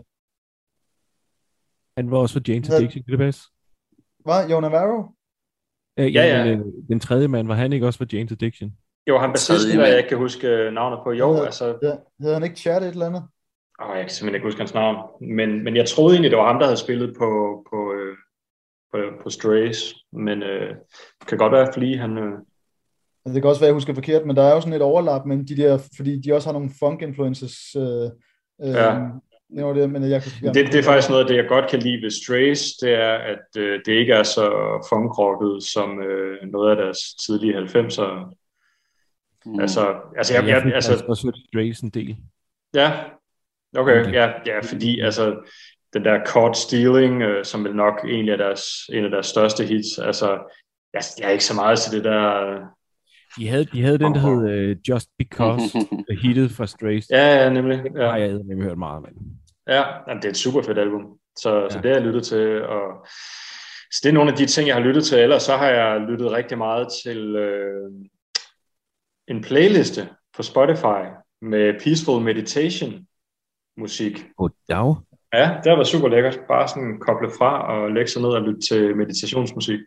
[1.97, 2.77] Han var også for Jane's Hvad?
[2.79, 3.43] Addiction, kan det passe?
[4.25, 4.99] hvad, Jo Navarro?
[5.99, 6.45] Øh, Ja, ja, ja.
[6.57, 8.73] Men, øh, den tredje mand, var han ikke også for Jane's Addiction?
[9.09, 9.89] Jo, han bassisten, mand.
[9.89, 11.13] jeg ikke kan huske øh, navnet på.
[11.13, 11.45] Jo, Ja.
[11.45, 13.23] altså, Ja, hedder han ikke Chad et eller andet?
[13.83, 14.97] åh, jeg kan simpelthen ikke huske hans navn.
[15.37, 17.29] Men, men jeg troede egentlig, det var ham, der havde spillet på,
[17.71, 18.17] på, øh,
[18.93, 19.95] på, på Strays.
[20.13, 20.69] Men øh,
[21.21, 22.19] det kan godt være, at Flea, han...
[22.19, 22.33] Øh,
[23.25, 25.27] Altså, det kan også være, jeg husker forkert, men der er jo sådan et overlap
[25.27, 27.77] mellem de der, fordi de også har nogle funk-influences.
[27.77, 28.11] Øh,
[28.63, 29.09] øh, Ja.
[29.57, 31.71] Det var det, men jeg, jeg, Det, det er faktisk noget af det, jeg godt
[31.71, 34.47] kan lide ved Strays, det er, at øh, det ikke er så
[34.89, 38.37] funkrocket som øh, noget af deres tidlige 90'er.
[39.47, 39.61] Mm.
[39.61, 42.17] Altså, altså, jeg, jeg jeg, fik altså også Strays en del.
[42.75, 42.93] ja,
[43.77, 44.13] okay, Okay.
[44.13, 45.51] ja, ja, fordi altså,
[45.93, 49.65] den der Caught Stealing, øh, som vel nok egentlig er deres, en af deres største
[49.65, 50.27] hits, altså,
[50.95, 52.57] jeg, jeg er ikke så meget til det der...
[53.37, 57.07] De havde, de havde den, der hed uh, Just Because, uh, hittet fra Strays.
[57.11, 57.35] Ja.
[57.35, 57.79] ja, ja, nemlig.
[57.79, 59.13] Det Ja, jeg nemlig hørt meget af.
[59.75, 61.03] ja jamen, det er et super fedt album,
[61.39, 61.69] så, ja.
[61.69, 61.83] så Ja.
[61.83, 63.07] det har jeg lyttet til, og
[63.93, 65.19] så det er nogle af de ting, jeg har lyttet til.
[65.19, 67.91] Ellers så har jeg lyttet rigtig meget til øh,
[69.29, 71.03] en playliste på Spotify
[71.43, 72.93] med Peaceful Meditation
[73.77, 74.25] musik.
[74.37, 74.97] Goddag.
[75.35, 76.39] Ja, det har været super lækkert.
[76.49, 79.81] Bare sådan koble fra og lægge sig ned og lytte til meditationsmusik.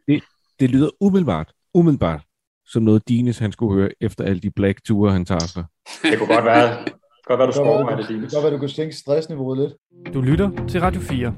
[0.59, 2.21] Det lyder umiddelbart, umiddelbart,
[2.67, 5.63] som noget Dines, han skulle høre efter alle de black ture, han tager sig.
[6.03, 6.77] Det kunne godt være,
[7.27, 8.25] godt være du det skulle overveje godt det, være, Dine.
[8.25, 9.73] det godt være, du kan sænke stressniveauet lidt.
[10.13, 11.35] Du lytter til Radio 4.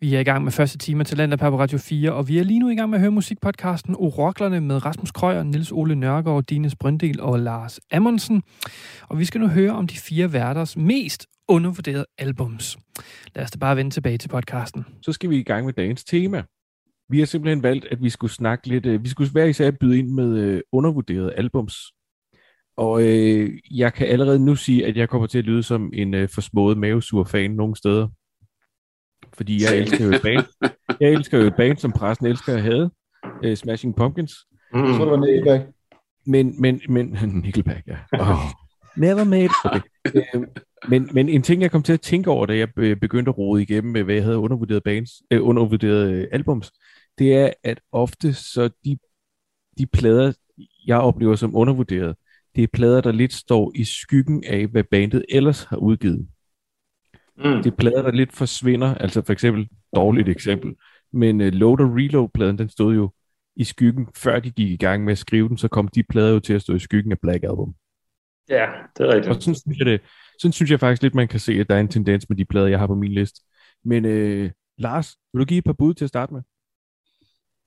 [0.00, 2.44] Vi er i gang med første time af Talenter på Radio 4, og vi er
[2.44, 6.44] lige nu i gang med at høre musikpodcasten Oroklerne med Rasmus Krøyer, Niels Ole Nørgaard,
[6.44, 8.42] Dines Brøndel og Lars Amundsen.
[9.08, 12.78] Og vi skal nu høre om de fire værters mest undervurderede albums.
[13.34, 14.86] Lad os da bare vende tilbage til podcasten.
[15.02, 16.42] Så skal vi i gang med dagens tema.
[17.08, 19.98] Vi har simpelthen valgt, at vi skulle snakke lidt, øh, vi skulle hver især byde
[19.98, 21.76] ind med øh, undervurderede albums.
[22.76, 26.14] Og øh, jeg kan allerede nu sige, at jeg kommer til at lyde som en
[26.14, 28.08] øh, forsmået mavesur fan nogle steder.
[29.34, 30.44] Fordi jeg elsker jo et band.
[31.00, 32.90] Jeg elsker jo et band, som pressen elsker at have.
[33.44, 34.34] Øh, Smashing Pumpkins.
[34.72, 34.84] Mm.
[34.84, 35.64] Jeg tror, det var Nickelback.
[36.26, 37.06] Men, men, men,
[37.44, 37.96] Nickelback, ja.
[38.12, 38.36] Oh.
[38.96, 39.48] Never made.
[39.64, 39.80] Okay.
[40.14, 40.42] Øh,
[40.88, 43.38] men, men en ting, jeg kom til at tænke over, da jeg be- begyndte at
[43.38, 46.72] rode igennem med, hvad jeg havde undervurderet bands, øh, undervurderet øh, albums,
[47.18, 48.98] det er, at ofte så de,
[49.78, 50.32] de plader,
[50.86, 52.16] jeg oplever som undervurderet,
[52.56, 56.28] det er plader, der lidt står i skyggen af, hvad bandet ellers har udgivet.
[57.36, 57.62] Mm.
[57.62, 60.74] Det er plader, der lidt forsvinder, altså for eksempel, dårligt eksempel,
[61.12, 63.12] men uh, Load og Reload-pladen, den stod jo
[63.56, 66.32] i skyggen, før de gik i gang med at skrive den, så kom de plader
[66.32, 67.74] jo til at stå i skyggen af Black Album.
[68.48, 69.36] Ja, det er rigtigt.
[69.36, 70.00] Og sådan synes, jeg det,
[70.40, 72.44] sådan synes jeg faktisk lidt, man kan se, at der er en tendens med de
[72.44, 73.40] plader, jeg har på min liste.
[73.84, 76.42] Men øh, Lars, vil du give et par bud til at starte med?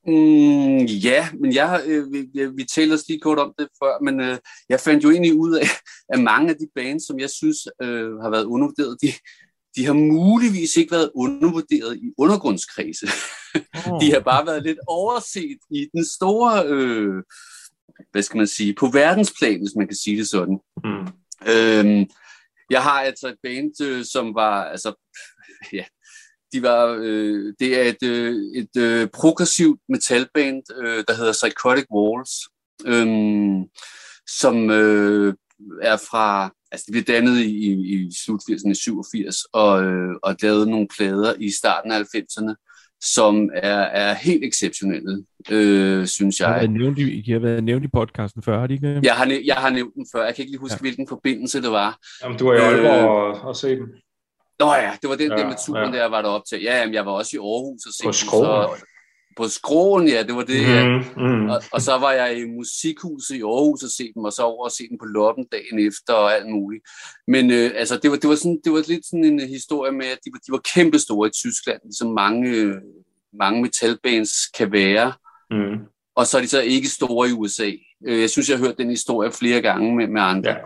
[0.08, 4.20] Mm, ja, men jeg, øh, vi, vi, talte os lige kort om det før, men
[4.20, 4.38] øh,
[4.70, 5.68] jeg fandt jo egentlig ud af,
[6.14, 9.12] at mange af de bands, som jeg synes øh, har været undervurderet, de,
[9.76, 13.08] de har muligvis ikke været undervurderet i undergrundskredse.
[14.02, 17.24] De har bare været lidt overset i den store, øh,
[18.12, 20.60] hvad skal man sige, på verdensplan, hvis man kan sige det sådan.
[20.84, 21.08] Mm.
[21.54, 22.10] Øhm,
[22.70, 24.94] jeg har altså et band, øh, som var, altså,
[25.74, 25.84] ja,
[26.54, 31.86] de var, øh, det er et, øh, et øh, progressivt metalband, øh, der hedder Psychotic
[31.96, 32.32] Walls,
[32.86, 33.08] øh,
[34.40, 35.34] som øh,
[35.82, 40.36] er fra, altså det blev dannet i, i, i slut 80'erne, 87, og, øh, og
[40.42, 42.66] lavet nogle plader i starten af 90'erne,
[43.02, 46.56] som er, er helt exceptionelle, øh, synes har, jeg.
[46.56, 49.00] været nævnt i, har været nævnt i podcasten før, har de ikke?
[49.04, 50.82] Jeg har, jeg har nævnt den før, jeg kan ikke lige huske, Ja.
[50.82, 51.98] hvilken forbindelse det var.
[52.24, 53.88] Jamen, du er i Øh, Aalborg og, og se dem.
[54.60, 55.92] Nå ja, det var den Ja, der med turen, ja.
[55.98, 56.62] der jeg var deroppe til.
[56.62, 58.46] Ja, jamen, jeg var også i Aarhus og se På Skroen.
[58.46, 58.86] Så,
[59.38, 60.74] på skroen, ja, det var det, mm.
[60.74, 60.88] ja.
[60.88, 61.50] Mm, mm.
[61.50, 64.66] Og, og så var jeg i musikhuset i Aarhus og se dem, og så over
[64.66, 66.84] og se dem på Loppen dagen efter og alt muligt.
[67.28, 69.92] Men øh, altså, det var, det, var sådan, det var lidt sådan en øh, historie
[69.92, 72.76] med, at de var, de var kæmpestore i Tyskland, ligesom mange, øh,
[73.34, 75.14] mange metalbands kan være.
[75.52, 75.78] Mm.
[76.16, 77.72] Og så er de så ikke store i USA.
[78.08, 80.52] Øh, Jeg synes, jeg har hørt den historie flere gange med, med andre.
[80.52, 80.58] Ja.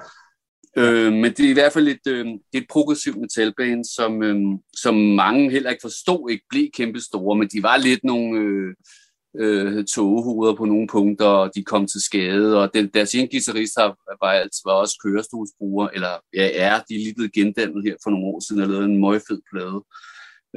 [0.78, 4.24] Øh, men det er i hvert fald et, øh, det er et progressivt metalband, som,
[4.24, 8.40] øh, som mange heller ikke forstod ikke blev kæmpe store, men de var lidt nogle
[8.40, 8.74] øh,
[9.38, 13.78] øh, togehoveder på nogle punkter, og de kom til skade, og den, deres ene guitarist
[13.78, 18.10] var, altså, var også kørestolsbruger, eller ja, er, de er lige blevet gendannet her for
[18.10, 19.80] nogle år siden, og lavede en møgfed plade,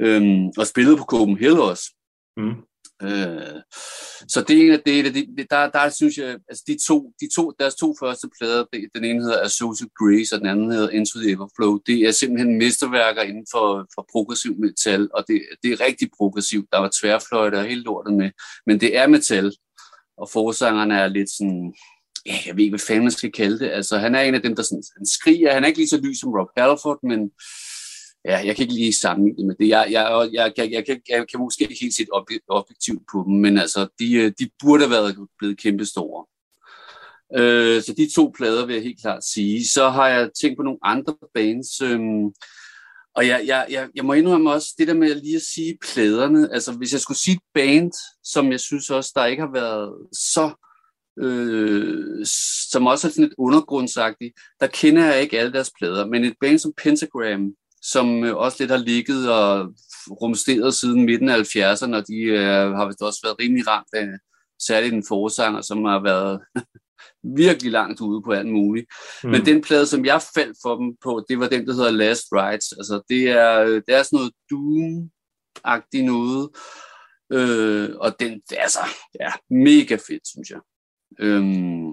[0.03, 1.85] øh, og spillede på Copenhagen også.
[2.37, 2.55] Mm.
[3.03, 3.61] Øh,
[4.27, 4.81] så det er en af
[5.13, 8.65] det, det, der, der synes jeg, altså de to, de to, deres to første plader,
[8.95, 12.57] den ene hedder Associate Grace, og den anden hedder Into the Everflow, det er simpelthen
[12.57, 16.67] mesterværker inden for, for progressiv metal, og det, det er rigtig progressivt.
[16.71, 18.31] Der var tværfløjte og helt lortet med,
[18.65, 19.55] men det er metal,
[20.17, 21.73] og forsangerne er lidt sådan,
[22.25, 23.69] ja, jeg ved ikke, hvad fanden man skal kalde det.
[23.69, 25.53] Altså, han er en af dem, der sådan, han skriger.
[25.53, 27.31] Han er ikke lige så lys som Rob Halford, men
[28.27, 29.67] ja, jeg kan ikke lige sammenligne det med det.
[29.67, 32.05] Jeg, jeg, jeg, jeg, jeg, kan, jeg kan måske ikke helt se
[32.49, 36.25] objektivt på dem, men altså, de, øh, de burde have været blevet kæmpestore.
[37.37, 39.67] Øh, så de to plader vil jeg helt klart sige.
[39.67, 41.99] Så har jeg tænkt på nogle andre bands, øh,
[43.15, 46.53] og jeg, jeg, jeg, jeg må indrømme også det der med lige at sige pladerne.
[46.53, 47.91] Altså, hvis jeg skulle sige et band,
[48.23, 50.51] som jeg synes også, der ikke har været så
[51.21, 52.25] øh,
[52.71, 56.35] som også er sådan lidt undergrundsagtigt, der kender jeg ikke alle deres plader, men et
[56.41, 59.73] band som Pentagram, som øh, også lidt har ligget og
[60.21, 64.07] rumsteret siden midten af 70'erne, og de øh, har vist også været rimelig ramt af
[64.61, 66.41] særligt den forsanger, som har været
[67.43, 68.87] virkelig langt ude på alt muligt.
[69.23, 69.29] Mm.
[69.29, 72.23] Men den plade, som jeg faldt for dem på, det var den, der hedder Last
[72.31, 72.71] Rides.
[72.71, 76.49] Altså, det er, det er sådan noget Doom-agtigt noget.
[77.31, 78.79] Øh, og den, er altså,
[79.19, 80.59] ja, mega fedt, synes jeg.
[81.19, 81.91] Øhm,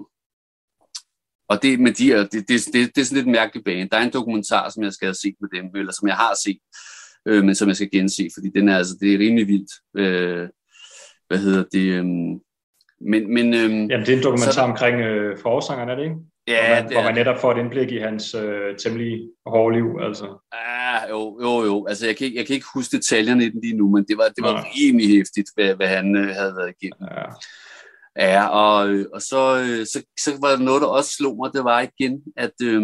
[1.49, 3.89] og det med de det, det, det, det, er sådan lidt mærkeligt bane.
[3.91, 6.33] Der er en dokumentar, som jeg skal have set med dem, eller som jeg har
[6.45, 6.59] set,
[7.27, 9.71] øh, men som jeg skal gense, fordi den er, altså, det er rimelig vildt.
[9.97, 10.49] Øh,
[11.27, 11.87] hvad hedder det?
[11.93, 12.05] Øh,
[13.01, 16.15] men, men, øh, Jamen, det er en dokumentar så, omkring øh, forsangeren, er det ikke?
[16.47, 19.87] Ja, hvor man, hvor man netop får et indblik i hans øh, temmelig hårde liv,
[20.01, 20.25] altså.
[20.51, 21.85] Ah, jo, jo, jo.
[21.87, 24.17] Altså, jeg kan, ikke, jeg kan ikke huske detaljerne i den lige nu, men det
[24.17, 24.63] var, det var ja.
[24.75, 27.07] rimelig hæftigt, hvad, hvad han øh, havde været igennem.
[27.11, 27.25] Ja.
[28.19, 29.39] Ja, og, og så,
[29.93, 32.81] så, så var der noget, der også slog mig, det var igen, at, øh,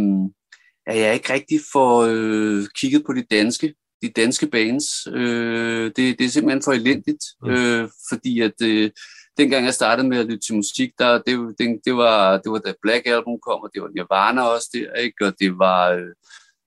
[0.87, 5.07] at jeg ikke rigtig får øh, kigget på de danske, de danske bands.
[5.07, 7.49] Øh, det, det er simpelthen for elendigt, mm.
[7.49, 8.91] øh, fordi at øh,
[9.37, 12.59] dengang jeg startede med at lytte til musik, der, det, det, det, var, det var
[12.59, 15.25] da Black Album kom, og det var Nirvana også der, ikke?
[15.25, 15.91] og det var...
[15.91, 16.13] Øh,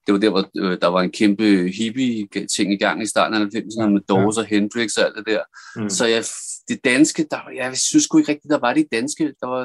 [0.07, 3.47] det var der, hvor øh, der var en kæmpe hippie-ting i gang i starten af
[3.47, 4.41] 90'erne med Doors ja.
[4.41, 5.43] og Hendrix og alt det der.
[5.77, 5.91] Mm.
[5.91, 6.25] Så jeg,
[6.69, 9.35] det danske, der, jeg synes sgu ikke rigtigt, der var det danske.
[9.41, 9.65] Der var,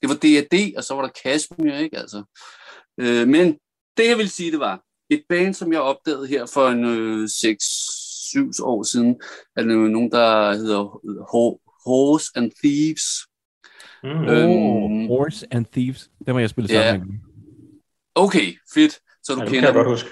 [0.00, 1.98] det var D&D, og så var der Kashmir, ikke?
[1.98, 2.24] Altså.
[3.00, 3.46] Øh, men
[3.96, 7.24] det, jeg vil sige, det var et band, som jeg opdagede her for en øh,
[7.24, 9.20] 6-7 år siden,
[9.56, 10.82] er der nogen, der hedder
[11.84, 13.04] Horse and Thieves.
[14.02, 14.28] Mm.
[14.28, 16.10] Øhm, Horse and Thieves.
[16.26, 17.04] Det må jeg spille sammen ja.
[17.04, 17.18] med.
[18.14, 18.98] Okay, fedt.
[19.26, 20.08] Så du ja, kender kan jeg godt huske.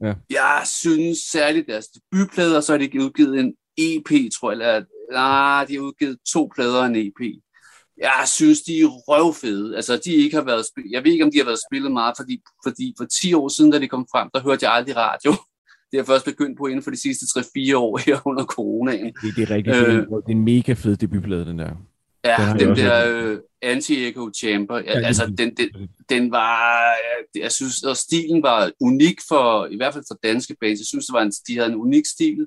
[0.00, 0.14] Ja.
[0.30, 5.64] Jeg synes særligt deres debutplader, så har de udgivet en EP, tror jeg, eller nej,
[5.68, 7.20] de har udgivet to plader og en EP.
[7.98, 9.76] Jeg synes, de er røvfede.
[9.76, 10.92] Altså, de ikke har været spillet.
[10.92, 13.70] Jeg ved ikke, om de har været spillet meget, fordi, fordi for 10 år siden,
[13.70, 15.32] da de kom frem, der hørte jeg aldrig radio.
[15.92, 19.14] Det er først begyndt på inden for de sidste 3-4 år her under coronaen.
[19.22, 19.76] Det, det er rigtigt.
[19.76, 21.70] Øh, det er en mega fed debutplade, den der.
[22.24, 26.82] Ja, den, den der øh, anti-echo chamber, ja, altså den, den, den var,
[27.34, 31.06] jeg synes, og stilen var unik for, i hvert fald for danske bands, jeg synes,
[31.06, 32.46] det var en, de havde en unik stil,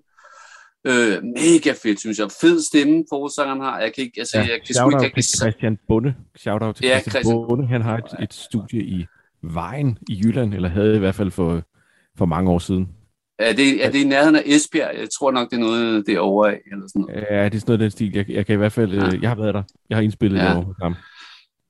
[0.88, 4.62] øh, mega fedt, synes jeg, fed stemme, forsangeren har, jeg kan ikke, altså, ja, jeg
[4.66, 7.98] kan sgu ikke, til Christian Bunde, shout out til ja, Christian, Christian Bunde, han har
[7.98, 9.06] et, et studie i
[9.42, 11.62] Vejen i Jylland, eller havde i hvert fald for,
[12.18, 12.88] for mange år siden.
[13.44, 15.00] Er det, er det i nærheden af Esbjerg?
[15.00, 17.26] Jeg tror nok, det er noget derovre af, eller sådan noget.
[17.32, 18.12] Ja, det er sådan noget den stil.
[18.14, 19.06] Jeg, jeg kan i hvert fald, ja.
[19.06, 19.64] øh, jeg har været der.
[19.90, 20.50] Jeg har indspillet ja.
[20.50, 20.94] det over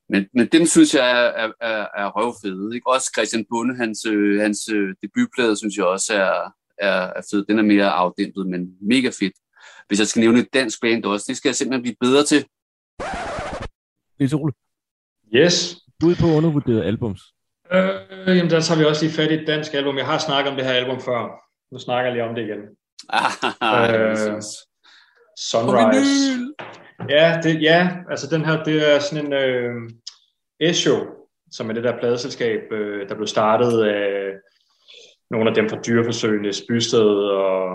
[0.09, 2.75] Men, men dem synes jeg er, er, er, er røvfede.
[2.75, 2.89] Ikke?
[2.89, 7.45] Også Christian Bunde, hans, øh, hans øh, debutplade, synes jeg også er, er, er fed.
[7.45, 9.33] Den er mere afdæmpet, men mega fedt.
[9.87, 12.45] Hvis jeg skal nævne et dansk band også, det skal jeg simpelthen blive bedre til.
[14.19, 14.53] Niels Ole.
[15.35, 15.77] Yes.
[16.03, 17.21] Ud på undervurderet albums.
[17.73, 19.97] Øh, jamen, der tager vi også lige fat i et dansk album.
[19.97, 21.42] Jeg har snakket om det her album før.
[21.73, 22.61] Nu snakker jeg lige om det igen.
[23.89, 24.41] øh,
[25.37, 26.53] Sunrise.
[27.09, 29.89] Ja, det, ja, altså den her, det er sådan en øh,
[30.59, 30.97] Esho,
[31.51, 34.33] som er det der pladeselskab, øh, der blev startet af
[35.31, 37.09] nogle af dem fra Dyreforsøgene, Bysted
[37.45, 37.65] og,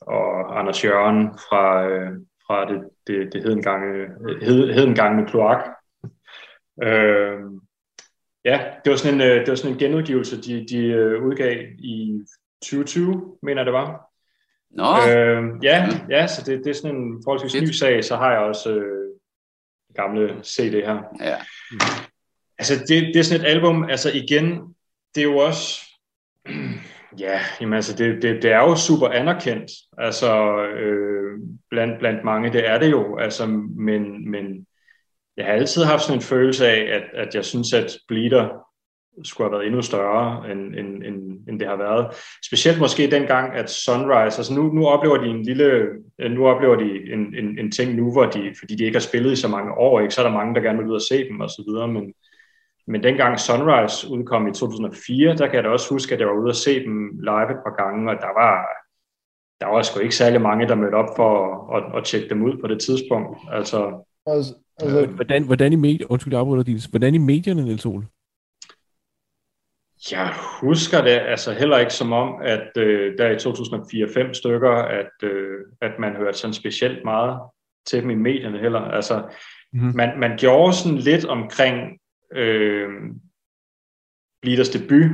[0.00, 2.10] og Anders Jørgen fra, øh,
[2.46, 4.06] fra det, det, det hedengangne,
[4.42, 5.68] hed, hedengangne kloak.
[6.82, 7.38] Øh,
[8.44, 11.56] ja, det var sådan en, øh, det var sådan en genudgivelse, de, de øh, udgav
[11.78, 12.20] i
[12.70, 14.10] 2020, mener det var.
[14.70, 15.10] Nå.
[15.10, 18.40] Øh, ja, ja, så det, det er sådan en forholdsvis ny sag, så har jeg
[18.40, 19.06] også øh,
[19.94, 21.02] gamle CD her.
[21.20, 21.36] Ja.
[22.58, 24.74] Altså, det, det er sådan et album, altså igen,
[25.14, 25.80] det er jo også,
[27.24, 31.38] ja, jamen altså, det, det, det er jo super anerkendt, altså, øh,
[31.70, 34.66] blandt, blandt mange, det er det jo, altså, men, men
[35.36, 38.65] jeg har altid haft sådan en følelse af, at, at jeg synes, at Bleeder
[39.24, 42.06] skulle have været endnu større, end, end, end, end det har været.
[42.44, 45.88] Specielt måske dengang, at Sunrise, altså nu, nu oplever de en lille,
[46.30, 49.32] nu oplever de en, en, en ting nu, hvor de, fordi de ikke har spillet
[49.32, 51.28] i så mange år, ikke, så er der mange, der gerne vil ud og se
[51.28, 52.14] dem og så videre, men,
[52.86, 56.40] men dengang Sunrise udkom i 2004, der kan jeg da også huske, at jeg var
[56.42, 58.52] ude og se dem live et par gange, og der var,
[59.60, 61.30] der var sgu ikke særlig mange, der mødte op for
[61.76, 63.38] at, at, at tjekke dem ud på det tidspunkt.
[63.52, 68.06] Altså, altså, altså hvordan, hvordan, i med, undskyld, jeg hvordan i medierne, Niels Ole?
[70.12, 73.36] Jeg husker det altså heller ikke som om, at øh, der i
[74.28, 77.40] 2004-5 stykker, at, øh, at man hørte sådan specielt meget
[77.86, 78.80] til dem i medierne heller.
[78.80, 79.28] Altså,
[79.72, 79.96] mm-hmm.
[79.96, 81.98] man, man gjorde sådan lidt omkring
[82.32, 82.88] øh,
[84.42, 85.10] Bleeders debut,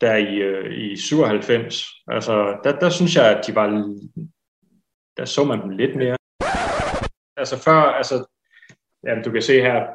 [0.00, 1.84] der i, øh, i 97.
[2.08, 3.66] Altså, der, der synes jeg, at de var...
[5.16, 6.16] Der så man dem lidt mere.
[7.36, 8.26] Altså før, altså...
[9.06, 9.86] Jamen, du kan se her,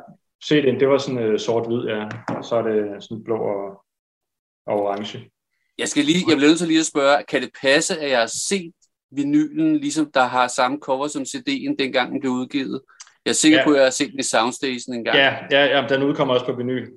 [0.43, 2.07] se det, det var sådan øh, sort-hvid, ja.
[2.37, 3.85] Og så er det sådan blå og
[4.67, 5.29] og orange.
[5.77, 8.19] Jeg, skal lige, jeg bliver nødt til lige at spørge, kan det passe, at jeg
[8.19, 8.71] har set
[9.11, 12.81] vinylen, ligesom der har samme cover som CD'en, dengang den blev udgivet?
[13.25, 13.63] Jeg er sikker ja.
[13.63, 15.17] på, at jeg har set den i Soundstation en gang.
[15.17, 16.87] Ja, ja, ja den udkommer også på vinyl.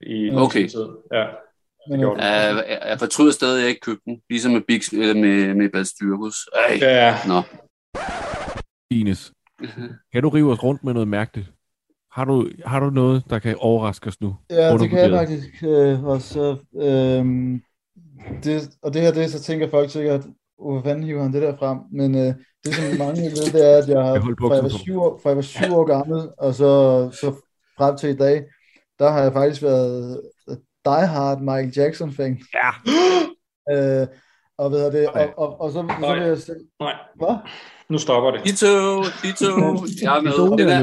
[0.00, 0.68] I okay.
[0.68, 0.86] Tid.
[1.12, 1.26] Ja.
[1.90, 5.68] Jeg, jeg fortryder stadig, at jeg ikke købte den, ligesom med, Big, eller med, med
[5.70, 6.48] Bad Styrkus.
[6.54, 6.78] Ej.
[6.80, 7.16] Ja.
[7.26, 7.42] Nå.
[8.90, 9.32] Ines,
[10.12, 11.52] kan du rive os rundt med noget mærkeligt?
[12.18, 14.36] Har du, har du noget, der kan overraske os nu?
[14.50, 15.62] Ja, det kan jeg faktisk.
[15.62, 17.24] Øh, og, så, øh,
[18.44, 20.24] det, og det her, det så tænker folk sikkert,
[20.62, 21.78] hvor fanden hiver han det der frem?
[21.92, 25.00] Men øh, det, som mange ved, det er, at jeg har, fra jeg var syv
[25.00, 26.70] år, fra jeg var syv år gammel, og så,
[27.20, 27.34] så
[27.78, 28.44] frem til i dag,
[28.98, 30.20] der har jeg faktisk været
[30.84, 32.38] die hard Michael Jackson-fan.
[32.54, 32.70] Ja.
[33.72, 34.06] øh,
[34.58, 36.94] og ved det, og, og, og så, så vil jeg sige, Nej.
[37.16, 37.36] Hvad?
[37.90, 38.40] Nu stopper det.
[38.44, 39.50] De to, de to.
[40.02, 40.58] Jeg er med.
[40.58, 40.80] Det der,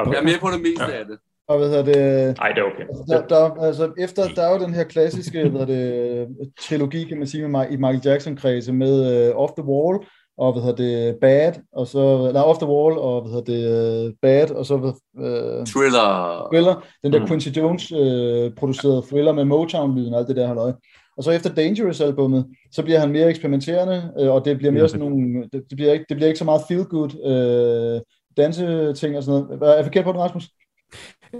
[0.00, 0.12] okay.
[0.12, 0.98] Jeg er med på det meste ja.
[0.98, 1.18] af det.
[1.48, 2.38] Og hvad hedder det?
[2.38, 2.86] Nej, det er okay.
[3.08, 6.28] Der, der, altså, efter, der er jo den her klassiske hvad det,
[6.60, 8.94] trilogi, kan man sige, med, i Michael Jackson-kredse med
[9.30, 9.98] uh, Off the Wall,
[10.38, 14.06] og hvad hedder det, Bad, og så, nej, Off the Wall, og hvad hedder det,
[14.06, 16.48] uh, Bad, og så uh, Thriller.
[16.52, 17.26] Thriller, den der mm.
[17.26, 20.72] Quincy Jones uh, producerede thriller med Motown-lyden og alt det der halløj.
[21.16, 25.08] Og så efter Dangerous-albummet, så bliver han mere eksperimenterende, øh, og det bliver mere sådan
[25.08, 28.00] nogle, det, det, bliver ikke, det bliver ikke så meget feel-good øh,
[28.36, 29.62] danseting og sådan noget.
[29.62, 30.48] Er jeg forkert på den, Rasmus?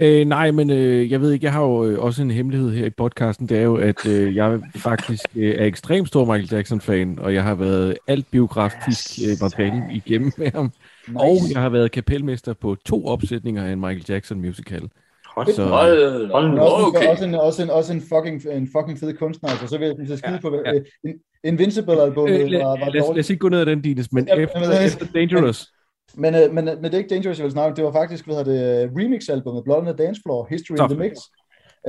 [0.01, 2.85] Øh, nej, men øh, jeg ved ikke, jeg har jo øh, også en hemmelighed her
[2.85, 7.19] i podcasten, det er jo, at øh, jeg faktisk øh, er ekstremt stor Michael Jackson-fan,
[7.19, 10.71] og jeg har været alt biografisk øh, materiale igennem med ham,
[11.07, 11.19] nice.
[11.19, 14.89] og jeg har været kapelmester på to opsætninger af en Michael Jackson musical.
[15.37, 17.07] Hold, så, hold, hold nu, okay.
[17.07, 20.17] Også en, også en, også en, fucking, en fucking fed kunstner, altså, så vil jeg
[20.17, 20.73] skide ja, på, ja.
[20.73, 21.11] Uh,
[21.43, 24.35] Invincible-album øh, var, var lad, lad os ikke gå ned ad den, Dines, men ja,
[24.35, 25.67] efter, men, efter Dangerous.
[26.15, 28.45] Men, men, men, men det er ikke Dangerous, jeg vil snakke det var faktisk, hvad
[28.45, 30.91] det, remix-albumet, Blood on the Dance Floor, History Stop.
[30.91, 31.17] in the Mix.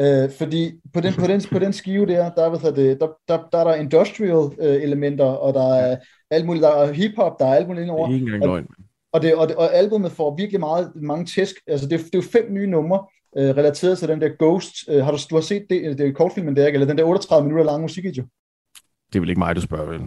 [0.01, 3.39] Uh, fordi på den, på, den, på den skive der, der, hvad det, der, der,
[3.53, 5.97] der er der industrial uh, elementer, og der er
[6.31, 8.07] alt muligt, der er hip-hop, der er alt muligt indover.
[8.07, 8.67] Det er ikke engang løgn.
[9.13, 11.55] Og, det, og, det, og albumet får virkelig meget, mange tæsk.
[11.67, 13.05] Altså, det, det er jo fem nye numre,
[13.37, 14.75] øh, relateret til den der Ghost.
[14.89, 17.45] Øh, har du, du har set det, det er kortfilmen der, eller den der 38
[17.45, 18.25] minutter lange musikvideo?
[19.13, 20.01] Det er vel ikke mig, du spørger, vel?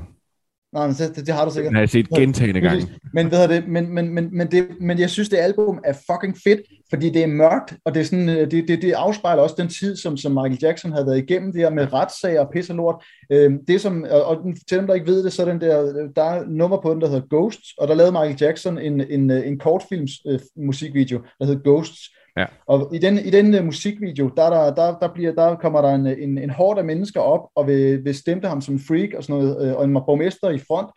[0.74, 1.70] Nej, men det, det har du sikkert.
[1.70, 2.88] Den har jeg set gentagende gange.
[3.14, 6.38] Men, hvad det, men, men, men, men, det, men jeg synes, det album er fucking
[6.44, 9.56] fedt, fordi det er mørkt, og det, er sådan, øh, det, det, det afspejler også
[9.58, 12.70] den tid, som, som Michael Jackson havde været igennem, det her med retssager og pis
[12.70, 13.04] og lort.
[13.32, 16.24] Øhm, det som, og til dem, der ikke ved det, så er den der, der
[16.24, 19.60] er nummer på den, der hedder Ghosts, og der lavede Michael Jackson en, en, en
[19.60, 22.46] kortfilms øh, musikvideo, der hedder Ghosts, Ja.
[22.68, 25.96] Og i den, i den uh, musikvideo, der, der, der, der, bliver, der kommer der
[25.96, 29.24] en, en, en hård af mennesker op, og vil, vil stemme ham som freak og
[29.24, 30.90] sådan noget, øh, og en borgmester i front.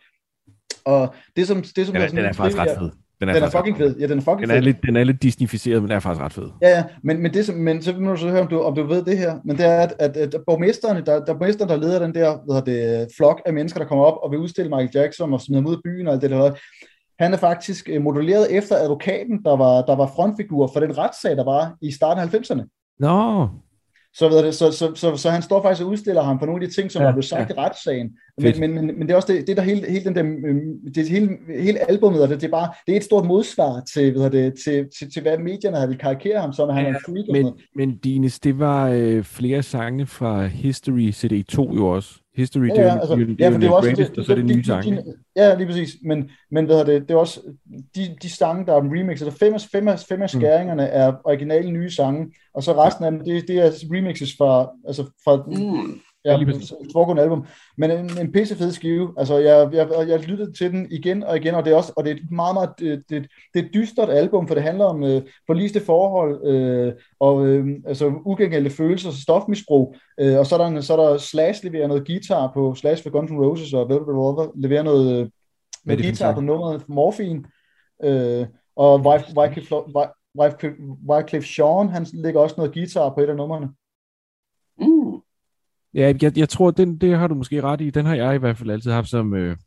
[0.85, 2.91] Og det som, det, som den er, sådan, den er faktisk ret fed.
[3.21, 3.97] Den er, den er fucking fed.
[3.99, 4.61] Ja, den er fucking den er fed.
[4.61, 6.49] Lidt, den er lidt disnificeret, men den er faktisk ret fed.
[6.61, 6.83] Ja, ja.
[7.03, 9.05] Men, men, det, som, men så må du så høre, om du, om du ved
[9.05, 9.39] det her.
[9.45, 12.73] Men det er, at, at, at borgmesteren, der, der, borgmesteren, der leder den der hvad
[12.73, 15.69] det, flok af mennesker, der kommer op og vil udstille Michael Jackson og smider ham
[15.69, 16.51] ud af byen og alt det der.
[17.19, 21.37] Han er faktisk øh, modelleret efter advokaten, der var, der var frontfigur for den retssag,
[21.37, 22.95] der var i starten af 90'erne.
[22.99, 23.47] Nå.
[24.13, 26.63] Så, ved det, så, så, så, så, han står faktisk og udstiller ham på nogle
[26.63, 27.55] af de ting, som ja, er blevet sagt ja.
[27.55, 28.11] i retssagen.
[28.37, 30.93] Men, men, men, men, det er også det, det der hele, hele den der, øhm,
[30.95, 34.29] det hele, hele albumet, det, det, er bare, det er et stort modsvar til, ved
[34.29, 36.95] det, til, til, til, hvad medierne har vil karikere ham som, at han ja, er
[36.95, 37.43] en freak.
[37.43, 42.19] Men, men Dines, det var øh, flere sange fra History CD2 jo også.
[42.37, 44.31] History, Ja, ja, altså, det er ja, for det er også greatest, det, og så
[44.31, 44.95] er det de- nye sange.
[44.95, 45.03] de-
[45.35, 45.89] Ja, lige præcis.
[46.03, 47.39] Men, men hvad det, det er også
[47.95, 49.25] de, de sange, der er remixet.
[49.25, 50.39] Der fem, af- fem, af- fem af Mm.
[50.39, 54.69] skæringerne er originale nye sange, og så resten af dem, det, det er remixes fra,
[54.87, 55.99] altså fra Mm.
[56.25, 56.73] Ja, lige præcis.
[56.93, 57.45] foregående album.
[57.77, 59.13] Men en, en pisse fed skive.
[59.17, 62.03] Altså, jeg, jeg, jeg lyttede til den igen og igen, og det er også, og
[62.03, 64.85] det er et meget, meget, det, det, det er et dystert album, for det handler
[64.85, 70.59] om øh, forliste forhold, øh, og øh, altså ugængældte følelser, stofmisbrug, øh, og så er,
[70.59, 73.73] der, en, så er der Slash leverer noget guitar på, Slash for Guns N' Roses,
[73.73, 75.29] og Velvet Revolver leverer noget, øh,
[75.85, 77.43] noget guitar på nummeret Morphine,
[78.03, 79.75] øh, og Wycliffe, Wycliffe,
[80.39, 80.77] Wycliffe,
[81.09, 83.69] Wycliffe Sean, han lægger også noget guitar på et af numrene.
[84.79, 85.14] Mm.
[85.95, 87.89] Ja, jeg, jeg tror, den, det har du måske ret i.
[87.89, 89.33] Den har jeg i hvert fald altid haft som...
[89.33, 89.57] Øh,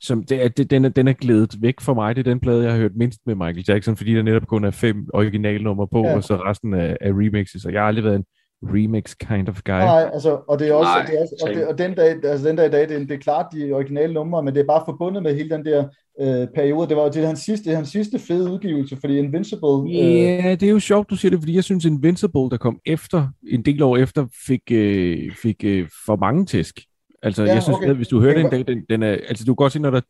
[0.00, 2.16] som det, er- det, den, er, den er glædet væk for mig.
[2.16, 4.64] Det er den plade, jeg har hørt mindst med Michael Jackson, fordi der netop kun
[4.64, 6.14] er fem originalnumre på, Ja.
[6.16, 7.64] og så resten af, af remixes.
[7.64, 8.24] Og jeg har aldrig været en
[8.62, 9.72] remix kind of guy.
[9.72, 12.24] Nej, altså, og det er også, Nej, det er også og, det, og den dag,
[12.24, 14.60] altså den dag i dag, det er, det er klart de originale numre, men det
[14.60, 15.88] er bare forbundet med hele den der
[16.20, 16.88] øh, periode.
[16.88, 20.50] Det var det er hans sidste, det hans sidste fede udgivelse, fordi Invincible, øh, Ja,
[20.54, 23.62] det er jo sjovt, du siger det, fordi jeg synes, Invincible, der kom efter, en
[23.64, 26.80] del år efter, fik, øh, fik øh, for mange tæsk.
[27.22, 27.90] Altså, Ja, jeg synes, okay.
[27.90, 29.80] at hvis du hører Det den dag, den, den er, altså du kan godt se,
[29.80, 30.00] når der,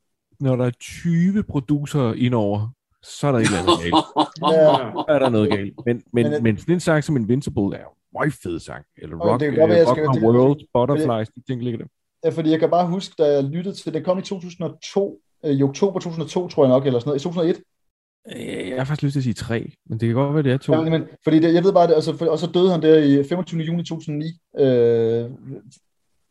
[0.41, 2.69] når der er 20 producer indover,
[3.03, 3.95] så er der et eller andet galt.
[4.55, 5.73] ja, Så er der noget galt.
[5.87, 8.59] Men, men, Men- men, men sådan en sang som Invincible er jo en meget fed
[8.61, 8.85] sang.
[9.03, 11.79] Eller Rock, det det kan godt jeg rock skal- det- World, Butterflies, de ting ligger
[11.79, 11.87] der.
[12.25, 15.51] ja, fordi jeg kan bare huske, da jeg lyttede til, det kom i 2002, øh,
[15.53, 17.57] i oktober 2002, tror jeg nok, eller sådan noget, i 2001.
[18.37, 20.53] Øh, Jeg har faktisk lyst til at sige tre, men det kan godt være, det
[20.53, 20.73] er to.
[20.73, 22.99] Ja, men, fordi det, jeg ved bare, det, altså, for, og så døde han der
[22.99, 23.61] i 25.
[23.61, 24.25] juni 2009.
[24.59, 25.31] Øh,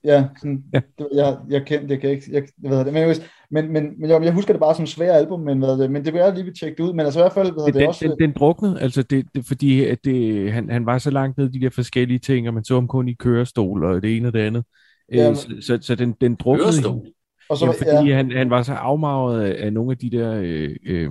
[0.04, 0.82] ja, sådan, Ja.
[0.99, 3.20] Det, jeg, jeg kendte, jeg kan ikke, jeg, jeg ved det, men, anyways,
[3.52, 6.06] men, men, men jeg, jeg husker det bare som svært album, men, hvad, det, men
[6.06, 7.74] det vil jeg lige vil tjekke det ud, men altså i hvert fald, hvad, Men
[7.74, 10.97] det den, også, den, den druknede, altså det, det, fordi at det, han, han var
[10.97, 13.84] så langt ned i de der forskellige ting, og man så ham kun i kørestol
[13.84, 14.64] og det ene og det andet.
[15.12, 16.66] Ja, Øh, men- så, så, så den, den druknede.
[16.68, 17.06] Kørestol?
[17.49, 20.10] og så, Ja, fordi ja, han, han var så afmagret af, af nogle af de
[20.12, 21.10] der øh, øh,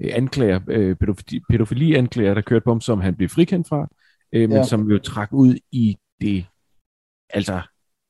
[0.00, 3.88] anklager, øh, pædofili, pædofili-anklager, der kørte på ham, som han blev frikendt fra,
[4.32, 4.62] øh, men Ja.
[4.64, 6.44] som jo trak ud i det,
[7.30, 7.60] altså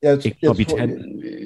[0.03, 0.93] jeg, jeg, eksorbitant.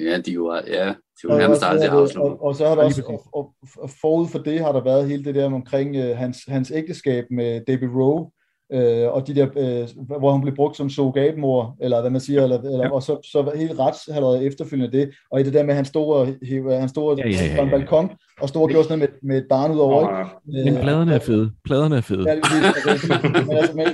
[0.05, 0.87] Ja, de var, ja,
[1.21, 2.31] de var Og, nærmest og, aldrig og, afsluttet.
[2.31, 4.83] og, og så har der Ja, også, og, og, og forud for det har der
[4.83, 8.31] været hele det der omkring øh, hans, hans ægteskab med David Rowe,
[8.73, 12.43] øh, og de der, øh, hvor han blev brugt som surrogatmor, eller hvad man siger,
[12.43, 12.91] eller, eller, Ja.
[12.93, 16.13] og så, så hele retshalvøjet efterfølgende det, og i det der med, at han stod
[16.15, 17.77] og, hæv- han stod Ja, ja, ja, på en ja.
[17.77, 18.11] balkon,
[18.41, 20.13] og stod og gjorde sådan noget med, med et barn ud over, ikke?
[20.13, 21.51] Og, Men Øh, pladerne er fede.
[21.65, 22.23] Pladerne er fede.
[22.29, 22.31] Ja.
[22.31, 23.85] Altså, men,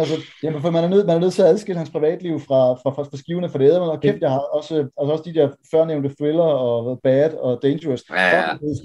[0.00, 3.16] altså, altså, man er, nødt, nødt til at adskille hans privatliv fra, fra, fra, fra
[3.16, 6.42] skivene, for det er, og kæft, jeg har også, altså også de der førnævnte thriller
[6.44, 8.02] og Bad og Dangerous.
[8.10, 8.52] Ja, ja.
[8.52, 8.76] Fucking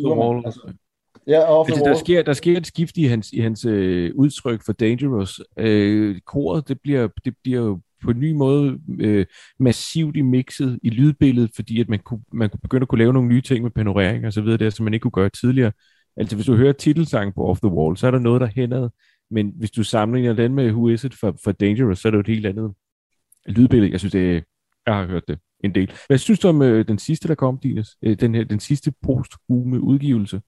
[0.56, 0.91] fede
[1.28, 4.12] Ja, Off the Altså, der, sker, der sker et skift i hans, i hans øh,
[4.16, 5.42] udtryk for Dangerous.
[5.58, 9.26] Øh, koret, det bliver, det bliver jo på en ny måde øh,
[9.60, 13.14] massivt i mixet i lydbilledet, fordi at man kunne, man kunne begynde at kunne lave
[13.14, 15.72] nogle nye ting med panorering og så videre, der, som man ikke kunne gøre tidligere.
[16.18, 18.90] Altså hvis du hører titelsangen på Off the Wall, så er der noget, der hænder,
[19.32, 22.18] men hvis du sammenligner den med Who Is It for, for Dangerous, så er det
[22.18, 22.74] jo et helt andet
[23.48, 23.92] lydbillede.
[23.92, 24.44] Jeg synes, det
[24.86, 25.92] jeg har hørt det en del.
[26.08, 27.98] Hvad synes du om øh, den sidste, der kom, Dines?
[28.02, 30.42] Øh, den, her, den sidste posthume udgivelse?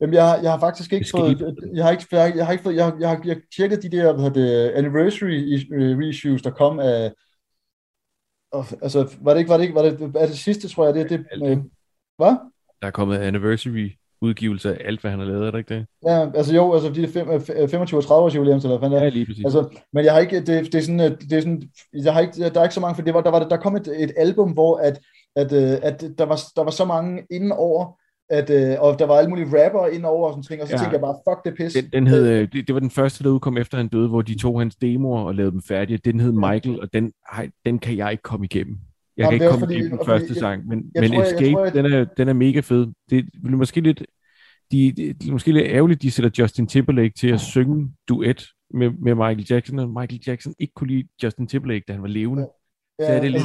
[0.00, 1.40] Jamen, jeg, har- jeg har faktisk ikke fået,
[1.74, 3.82] jeg har ikke, jeg har, jeg har ikke fået, jeg jeg har, jeg har tjekket
[3.82, 7.12] de der, hvad det, anniversary øh, reissues, der kom af,
[8.52, 10.94] og, altså, var det ikke, var det ikke, var det, er det sidste, tror jeg,
[10.94, 11.56] det, det, øh,
[12.18, 12.36] hvad?
[12.80, 13.88] Der er kommet anniversary
[14.22, 15.86] udgivelse af alt, hvad han har lavet, er det ikke det?
[16.06, 17.30] Ja, altså jo, altså de der fem-
[17.62, 19.02] øh, 25 og 30 års jubilæum, eller hvad fanden.
[19.02, 19.44] Ja, lige præcis.
[19.44, 22.50] Altså, men jeg har ikke, det, det er sådan, det er sådan, jeg har ikke,
[22.50, 24.50] der er ikke så mange, for det var, der, var, der kom et, et album,
[24.52, 25.00] hvor at,
[25.36, 27.99] at, øh, at der, var, der var så mange inden over,
[28.30, 30.74] at, øh, og der var alle mulige rapper inden over og sådan ting, og så
[30.74, 30.78] Ja.
[30.78, 31.72] tænkte jeg bare, fuck det pis.
[31.74, 34.22] Den, den hed, øh, det, det var den første, der udkom efter han døde, hvor
[34.22, 35.98] de tog hans demoer og lavede dem færdige.
[35.98, 38.76] Den hed Michael, og den, ej, den kan jeg ikke komme igennem.
[39.16, 41.10] Jeg Jamen, kan ikke komme fordi- igennem den fordi første jeg- sang, men, jeg men
[41.10, 42.86] tror, jeg- jeg Escape, tror, jeg- den, er, den er mega fed.
[43.10, 44.02] Det er måske lidt,
[44.72, 48.90] de, de, det måske lidt ærgerligt, de sætter Justin Timberlake til at synge duet med,
[48.90, 52.42] med Michael Jackson, og Michael Jackson ikke kunne lide Justin Timberlake, da han var levende.
[52.42, 52.48] Ja,
[53.06, 53.44] så er det lidt-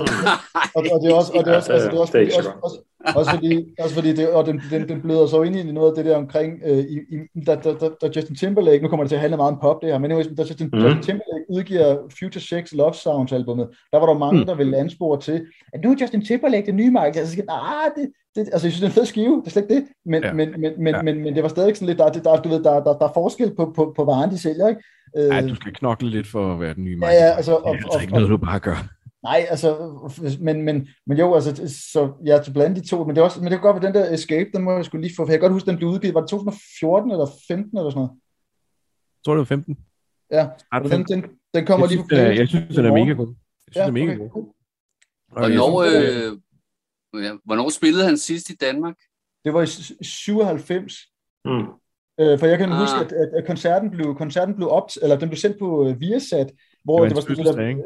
[0.76, 2.34] og, og det er også, og det er også, Ja, altså, det er også, det
[2.34, 2.78] er også, også,
[3.16, 5.96] også fordi, også fordi det, og den, den, den bløder så ind i noget af
[5.96, 9.10] det der omkring, øh, i, i, da, da, da, da Justin Timberlake, nu kommer det
[9.10, 10.80] til at handle meget om pop det her, men anyways, da Justin, mm.
[10.80, 14.46] Justin Timberlake udgiver Future Sex Love Sounds albumet, der var der mange, Mm.
[14.46, 18.10] der ville anspore til, at nu er Justin Timberlake det nye Michael, altså, nej, det,
[18.36, 20.22] det, altså jeg synes, det er en fed skive, det er slet ikke det, men,
[20.24, 20.28] Ja.
[20.28, 20.34] ja.
[20.34, 20.98] men, men, men, Ja.
[20.98, 21.02] ja.
[21.04, 23.14] men, men, det var stadig sådan lidt, der, der, du ved, der, der, der er
[23.14, 24.82] forskel på, på, på varen, de sælger, ikke?
[25.18, 27.16] Øh, Ej, du skal knokle lidt for at være den nye Ja, Michael.
[27.16, 27.38] ja, Jackson.
[27.38, 28.88] altså, det er og- altså og- ikke noget, du bare gør.
[29.26, 29.70] Nej, altså,
[30.42, 33.26] men, men, men jo, altså, det- så ja, til blandt de to, men det, er
[33.26, 35.26] også, men det kan godt være, den der Escape, den må jeg skulle lige få,
[35.26, 38.00] for jeg kan godt huske, den blev udgivet, var det 2014 eller 15 eller sådan
[38.00, 38.12] noget?
[39.18, 39.78] Jeg tror, det var 15.
[40.32, 41.22] Ja, og den, 15.
[41.22, 43.14] den, den kommer jeg lige synes, på den er, playlisten jeg synes, den er mega
[43.22, 43.28] god.
[43.28, 44.30] Jeg synes, Ja, den er mega okay.
[44.30, 44.46] god.
[45.32, 48.96] Hvornår, øh, ja, hvornår spillede han sidst i Danmark?
[49.46, 49.68] Det var i
[50.04, 50.94] 97.
[51.46, 51.52] Mm.
[52.20, 52.80] Øh, for jeg kan Ah.
[52.80, 56.00] huske, at, at, at koncerten blev, koncerten blev op, eller den blev sendt på uh,
[56.00, 56.52] Viasat,
[56.84, 57.84] hvor Det det, var var hans sådan det ikke?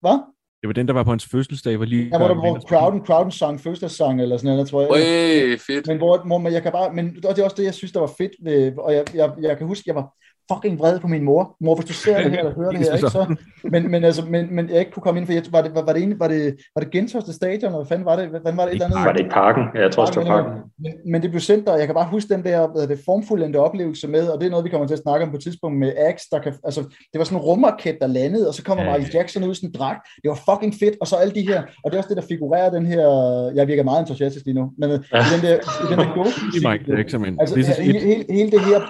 [0.00, 0.18] Hvad?
[0.66, 2.08] Det var den, der var på hans fødselsdag, var lige...
[2.12, 4.90] Ja, hvor, der, hvor crowden, crowden sang fødselsdagssang eller sådan noget, tror jeg.
[4.90, 5.86] Øj, fedt.
[5.86, 7.92] Men hvor, hvor man, jeg kan bare, men og det er også det, jeg synes,
[7.92, 10.12] der var fedt ved, og jeg, jeg, jeg kan huske, jeg var
[10.52, 11.56] fucking vred på min mor.
[11.60, 14.24] Mor, hvis du ser det her, eller hører det her, ikke, så, men, men, altså,
[14.24, 16.20] men, men jeg ikke kunne komme ind, for jeg, var, det, var, var det egentlig,
[16.20, 18.74] var det, var det Gentofte Stadion, eller hvad fanden var det, hvordan var det et
[18.74, 19.06] eller andet?
[19.06, 19.64] Var det ikke parken?
[19.74, 20.52] Ja, jeg tror det var parken.
[20.78, 23.56] Men, men det blev sendt, og jeg kan bare huske den der hvad det, formfuldendte
[23.56, 25.78] oplevelse med, og det er noget, vi kommer til at snakke om på et tidspunkt
[25.78, 28.84] med Axe, der kan, altså, det var sådan en rumraket, der landede, og så kommer
[28.84, 30.08] Ja, Michael Jackson ud i sådan en dragt.
[30.22, 32.28] Det var fucking fedt, og så alle de her, og det er også det, der
[32.28, 33.06] figurerer den her,
[33.54, 36.38] jeg virker meget entusiastisk lige nu, men øh, i den der, i den der ghost
[36.38, 38.80] er men Altså, hele, hele, det her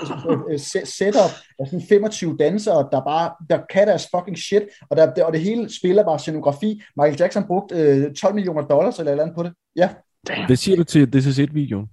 [0.50, 0.58] øh,
[1.56, 5.32] setup af sådan 25 dansere, der bare, der kan deres fucking shit, og, der, og
[5.32, 6.82] det hele spiller bare scenografi.
[6.96, 9.52] Michael Jackson brugte øh, 12 millioner dollars eller et eller andet på det.
[9.76, 9.90] Ja,
[10.46, 11.86] Hvad siger du til This Is It-videoen?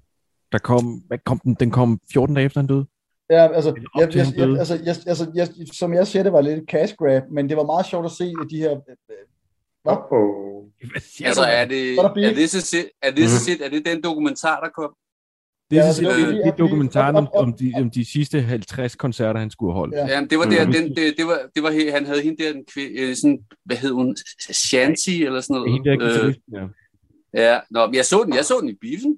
[0.52, 1.54] Der kom, hvad kom den?
[1.60, 2.86] Den kom 14 dage efter han døde.
[3.30, 6.58] Ja, altså, jeg, jeg, jeg, altså, jeg, altså jeg, som jeg siger, det var lidt
[6.60, 8.72] et cash grab, men det var meget sjovt at se de her...
[8.72, 9.16] øh,
[9.84, 9.98] Hvad?
[10.12, 10.64] Oh.
[11.26, 13.86] Altså, er det, er der er det, så sit, er det, så sit, er det
[13.86, 14.94] den dokumentar, der kom?
[15.74, 18.96] Det Ja, er, altså, det, det det, dokumentaren om, om, de, om de sidste 50
[18.96, 19.94] koncerter, han skulle have holdt.
[19.96, 20.08] Ja.
[20.08, 22.64] Ja, det var der, den, det, det var, det var, han havde hende der, den
[22.72, 26.12] kvi- øh, sådan, hvad hed hun, Shanti eller sådan er hende der noget.
[26.12, 26.66] Øh, guitaristen, ja.
[27.54, 29.18] ja, nå, men jeg så den, jeg så den i biffen,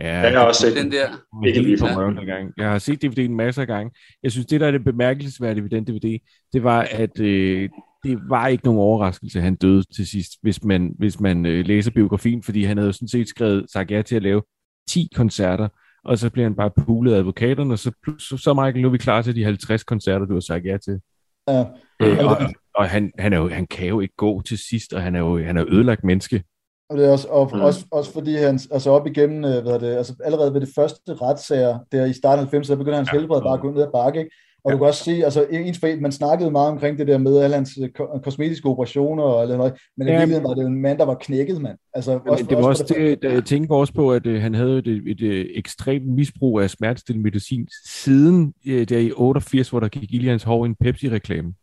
[0.00, 1.08] Ja, Jeg har også set den der.
[1.46, 1.96] Ikke på for.
[1.96, 2.52] røven den gang.
[2.56, 3.90] Jeg har set DVD'en masser af gange.
[4.22, 6.18] Jeg synes, det der er det bemærkelsesværdige ved den DVD,
[6.52, 7.68] det var, at øh,
[8.04, 11.66] det var ikke nogen overraskelse, at han døde til sidst, hvis man, hvis man øh,
[11.66, 14.42] læser biografien, fordi han havde jo sådan set skrevet, sagt ja til at lave
[14.88, 15.68] 10 koncerter,
[16.04, 18.92] og så bliver han bare pulet af advokaterne, og så, så, så Michael, nu er
[18.92, 21.00] vi klar til de 50 koncerter, du har sagt ja til.
[21.48, 21.64] Ja.
[22.02, 22.36] Øh, og
[22.74, 25.18] og han, han, er jo, han kan jo ikke gå til sidst, og han er
[25.20, 26.42] jo han er ødelagt menneske.
[26.90, 27.60] Og det er også, og, Mm.
[27.60, 31.14] også, også fordi han, altså op igennem, øh, hvad det, altså allerede ved det første
[31.14, 33.18] retssager, der i starten af 90'erne, så begynder hans ja.
[33.18, 34.30] helbred bare at gå ned ad bakke, ikke?
[34.64, 34.74] Og Ja.
[34.74, 37.54] du kan også se, altså ens for, man snakkede meget omkring det der med alle
[37.56, 40.82] hans øh, ko- kosmetiske operationer og eller noget, men i Ja, virkeligheden var det en
[40.82, 41.78] mand, der var knækket, mand.
[41.94, 44.78] Altså, Men det var også det, der, jeg tænker også på, at øh, han havde
[44.78, 49.88] et, et, et ekstremt misbrug af smertestillende medicin siden øh, der i 88, hvor der
[49.88, 51.54] gik ild i hans hår i en Pepsi-reklame.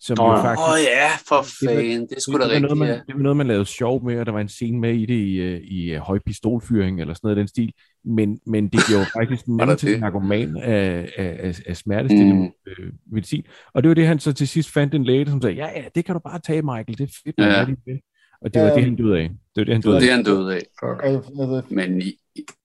[0.00, 0.44] Som Nå jo ja.
[0.44, 2.88] faktisk, Åh oh, ja, for Det var- fanden, det er sgu da noget, rigtigt, man,
[2.88, 2.94] ja.
[2.94, 5.14] det var noget, man lavede sjov med, og der var en scene med i det
[5.14, 7.72] i, øh, i øh, høj pistolfyring eller sådan noget af den stil.
[8.04, 12.52] Men, men det gjorde faktisk manden til narkoman af, af, af, af smertestillende Mm.
[12.84, 13.44] øh, medicin.
[13.74, 15.84] Og det var det, han så til sidst fandt en læge, som sagde, ja, ja,
[15.94, 17.44] det kan du bare tage, Michael, det er fedt, Ja.
[17.58, 17.64] ja.
[17.64, 18.00] det.
[18.42, 18.74] Og det var Ja.
[18.74, 19.28] det, han døde af.
[19.28, 20.14] Det var det, han døde det, af.
[20.14, 20.62] han døde af.
[20.80, 21.70] Fuck.
[21.70, 22.02] Men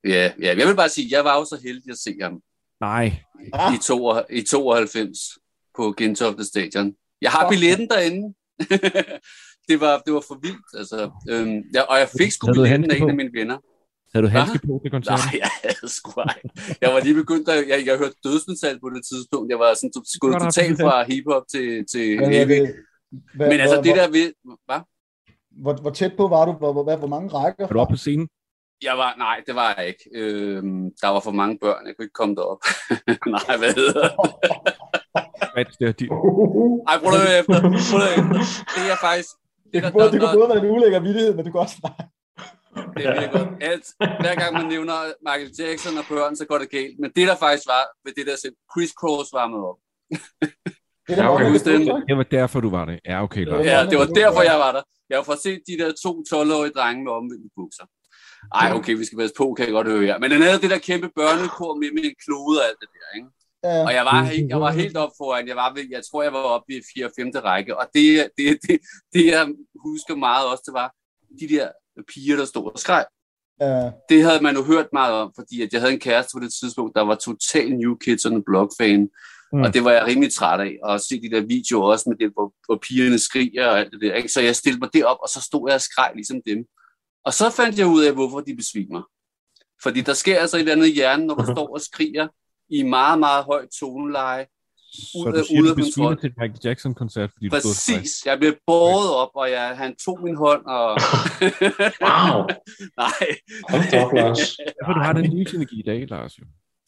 [0.06, 2.42] ja, ja, jeg vil bare sige, jeg var jo så heldig at se ham
[2.82, 3.14] Nej,
[3.74, 5.18] i, to, i 92
[5.78, 6.94] på Gentofte Stadion.
[7.22, 8.34] Jeg har billetten derinde.
[9.70, 11.12] det, var, det var for vildt, altså.
[11.30, 13.58] Øhm, ja, og jeg fik sgu billetten af en af mine venner.
[14.14, 14.42] Havde du Hvad?
[14.42, 15.24] handske på til koncerten?
[15.26, 16.40] Nej, jeg havde sgu ej.
[16.84, 19.48] Jeg var lige begyndt, at, jeg, jeg hørte dødsmetal på det tidspunkt.
[19.54, 19.92] Jeg var sådan
[20.24, 20.84] gået totalt det.
[20.86, 22.52] fra hiphop til, til hvad heavy.
[22.62, 22.76] det?
[23.38, 24.28] Hvad, Men altså hvor, det der ved...
[24.70, 24.82] Hvad?
[25.64, 26.52] hvor, hvor, tæt på var du?
[26.62, 27.64] Hvor, hvor, hvor mange rækker?
[27.68, 28.28] Var du oppe på scenen?
[28.88, 30.04] Jeg var, nej, det var jeg ikke.
[30.16, 32.62] Øhm, der var for mange børn, jeg kunne ikke komme derop.
[33.38, 34.12] nej, hvad hedder det?
[35.54, 36.06] Hvad er det, de,
[36.92, 37.58] Ej, prøv høre efter.
[37.62, 38.66] Prøv at høre efter.
[38.76, 39.30] Det er faktisk...
[39.74, 41.62] Det der- både, der- det kan der- både være en ulækker vittighed, men du kan
[41.62, 42.08] også nej.
[42.98, 43.50] Det er virkelig godt.
[43.72, 43.86] Alt,
[44.24, 47.00] hver gang man nævner Michael Jackson og børn, så går det galt.
[47.00, 49.80] Men det der faktisk var ved det der selv, Chris Cross varmede op.
[51.08, 51.46] Det Ja, okay.
[52.10, 53.00] det var derfor, du var det.
[53.06, 53.66] Ja, okay, Lars.
[53.66, 54.84] Ja, det var derfor, jeg var der.
[55.10, 57.86] Jeg har fået set de der to 12-årige drenge med omvendte bukser.
[58.62, 60.18] Ej, okay, vi skal passe på, kan jeg godt høre her.
[60.20, 63.08] Men den havde det der kæmpe børnekor med, med en klode og alt det der,
[63.18, 63.30] ikke?
[63.64, 63.86] Ja.
[63.88, 65.48] Og jeg var, helt, jeg var helt op foran.
[65.48, 67.06] Jeg, var ved, jeg tror, jeg var oppe i 4.
[67.06, 67.32] og 5.
[67.36, 67.78] række.
[67.78, 68.06] Og det,
[68.38, 68.80] det, det,
[69.14, 69.44] det, jeg
[69.88, 70.90] husker meget også, det var
[71.40, 71.68] de der
[72.14, 73.06] piger, der stod og skreg.
[73.62, 73.92] Ja.
[74.10, 76.54] Det havde man jo hørt meget om, fordi at jeg havde en kæreste på det
[76.54, 79.10] tidspunkt, der var total New Kids on the Block-fan.
[79.54, 79.62] Mm.
[79.62, 80.78] Og det var jeg rimelig træt af.
[80.84, 84.02] Og se de der videoer også med det, hvor, hvor pigerne skriger og alt det
[84.02, 84.14] der.
[84.14, 84.30] Ikke?
[84.30, 86.66] Så jeg stillede mig derop, og så stod jeg og skreg ligesom dem.
[87.26, 89.02] Og så fandt jeg ud af, hvorfor de besvimer.
[89.84, 92.28] Fordi der sker altså et eller andet i hjernen, når du står og skriger
[92.70, 94.46] i meget, meget højt toneleje.
[94.94, 96.20] Så Ude du siger, ude du kontrol.
[96.22, 97.98] til Michael Jackson-koncert, fordi du og skreg.
[98.00, 98.26] Præcis.
[98.26, 100.90] Jeg blev båret op, og jeg, han tog min hånd, og...
[102.08, 102.38] Wow.
[103.04, 103.28] Nej.
[103.70, 104.40] Hold da op, Lars.
[104.78, 106.34] Derfor du har den livsenergi i dag, Lars.
[106.40, 106.46] Jo.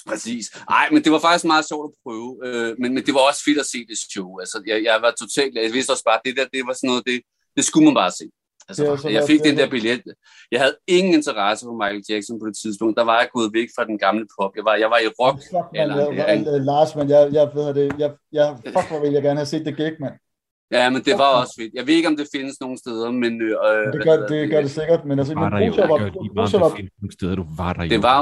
[0.08, 0.46] Præcis.
[0.70, 2.30] Nej, men det var faktisk meget sjovt at prøve.
[2.46, 4.40] Øh, men, men det var også fedt at se det show.
[4.40, 5.56] Altså, jeg, jeg var totalt...
[5.56, 7.18] Jeg vidste også bare, at det der, det var sådan noget, det,
[7.58, 8.26] det skulle man bare se.
[8.72, 10.02] Altså, Det så jeg fik den der billet.
[10.52, 12.94] Jeg havde ingen interesse for Michael Jackson på det tidspunkt.
[13.00, 14.52] Der var jeg gået væk fra den gamle pop.
[14.58, 15.38] Jeg var, jeg var i rock.
[15.54, 19.00] Fuck, man, Eller- jeg, jeg, Lars, men jeg, jeg ved det, jeg, jeg, fuck, hvor
[19.04, 20.16] vil jeg gerne have set det gik, mand.
[20.78, 21.72] Ja, men det var også fedt.
[21.74, 23.34] Jeg ved ikke, om det findes nogen steder, men...
[23.42, 25.90] Øh, Det gør, det gør det sikkert, men altså, Var men der jo, var, om
[26.36, 27.90] var, det findes nogle steder, du var der jo.
[27.90, 28.20] Det var,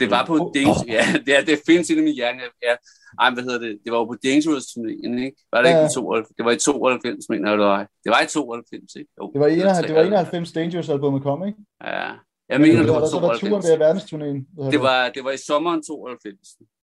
[0.00, 0.84] det var på Dangerous...
[0.96, 2.40] Ja, det, er, det findes i min hjerne.
[2.68, 2.74] Ja.
[3.22, 3.78] Ej, hvad hedder det?
[3.84, 5.36] Det var jo på Dangerous turnéen, ikke?
[5.52, 5.78] Var det Ja.
[5.80, 6.28] ikke i 92?
[6.38, 7.78] Det var i 92, mener jeg, det var.
[8.04, 9.10] Det var i 92, ikke?
[9.18, 10.50] Jo, det var, 91, det var 93.
[10.50, 11.58] 91 Dangerous albumet kom, ikke?
[11.84, 12.10] Ja.
[12.52, 13.64] Jeg mener, det var, var så var turen 92.
[13.70, 14.40] der verdensturnéen.
[14.74, 16.38] Det var, det var i sommeren 92.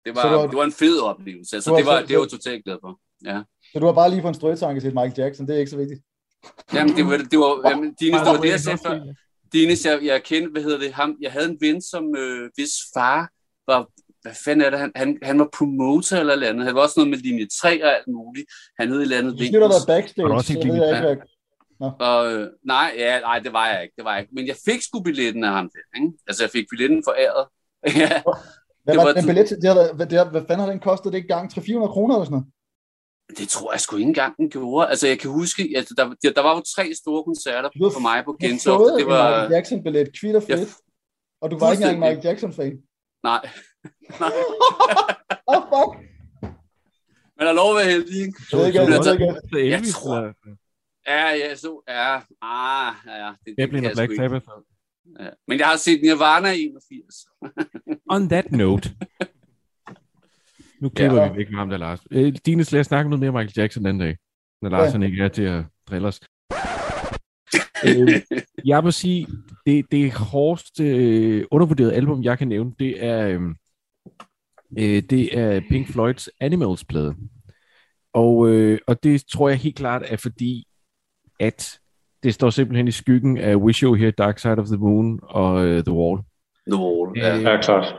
[0.04, 1.56] Det var, Så det var- det var en fed oplevelse.
[1.56, 2.92] Altså, Du var det var, det var totalt glad for.
[3.30, 3.38] Ja.
[3.72, 5.76] Så du har bare lige fået en strøtanke til Michael Jackson, det er ikke så
[5.84, 6.00] vigtigt.
[6.74, 8.94] Jamen, det var, det var, jamen, Dines, det var det, jeg sagde før.
[9.54, 12.72] Dines, jeg, jeg kendte, hvad hedder det, ham, jeg havde en ven, som øh, hvis
[12.94, 13.20] far
[13.66, 13.80] var,
[14.22, 16.66] hvad fanden er det, han, han, han var promoter eller eller andet.
[16.66, 18.46] Han var også noget med linje 3 og alt muligt.
[18.78, 21.10] Han hed et eller andet da være Var backstage, du også så ikke ved jeg
[21.10, 21.26] ikke.
[22.08, 24.34] Og, øh, nej, ja, nej, det var jeg ikke, det var jeg ikke.
[24.34, 26.12] Men jeg fik sgu billetten af ham der, ikke?
[26.26, 27.44] Altså, jeg fik billetten foræret.
[28.02, 28.22] ja,
[28.84, 29.56] Hvad Det var var den billet til?
[29.62, 31.52] Det har, hvad, det har, hvad fanden har den kostet det gang?
[31.52, 32.46] 300-400 kroner eller sådan noget?
[33.38, 34.88] Det tror jeg sgu ikke engang, den gjorde.
[34.88, 38.00] Altså, jeg kan huske, at der, der, der var jo tre store koncerter Du for
[38.00, 38.94] mig på Gentofte.
[38.94, 40.74] Det en var, Michael Jackson-billet, kvitt og jeg, fedt.
[41.40, 41.98] Og du var ikke engang.
[41.98, 42.74] Michael Jackson-fan.
[43.22, 43.40] nej,
[45.48, 45.92] Åh, oh, fuck!
[47.36, 48.42] men der er lov at være heldig, ikke?
[48.52, 50.56] Jeg ikke, jeg, jeg, bliver ved ikke, Så Jeg Elvis, tror- eller
[51.06, 53.32] Ja, ja, så, ja, ah, ja, ja.
[53.46, 54.16] Det, det jeg Black.
[54.16, 54.46] Sabbath.
[55.20, 55.30] Ja.
[55.48, 57.26] Men jeg har set Nirvana i 81.
[58.10, 58.90] On that note.
[60.80, 61.32] Nu klipper Ja.
[61.32, 62.00] vi væk med ham der, Lars.
[62.10, 64.16] Øh, Dine, lad os snakke noget mere om Michael Jackson den dag,
[64.62, 64.92] når Lars Ja.
[64.92, 66.20] han ikke er til at drille os.
[67.86, 68.08] øh,
[68.64, 69.26] jeg må sige,
[69.66, 73.40] det, det hårdest øh, undervurderede album, jeg kan nævne, det er, øh,
[74.78, 77.14] øh, det er Pink Floyds Animals-plade.
[78.12, 80.64] Og, øh, og det tror jeg helt klart er fordi,
[81.40, 81.78] at
[82.22, 85.66] det står simpelthen i skyggen af Wish You Here, Dark Side of the Moon og
[85.66, 86.20] øh, The Wall.
[86.72, 87.18] The Wall.
[87.18, 87.36] Ja.
[87.36, 87.94] Øh, Ja, klart.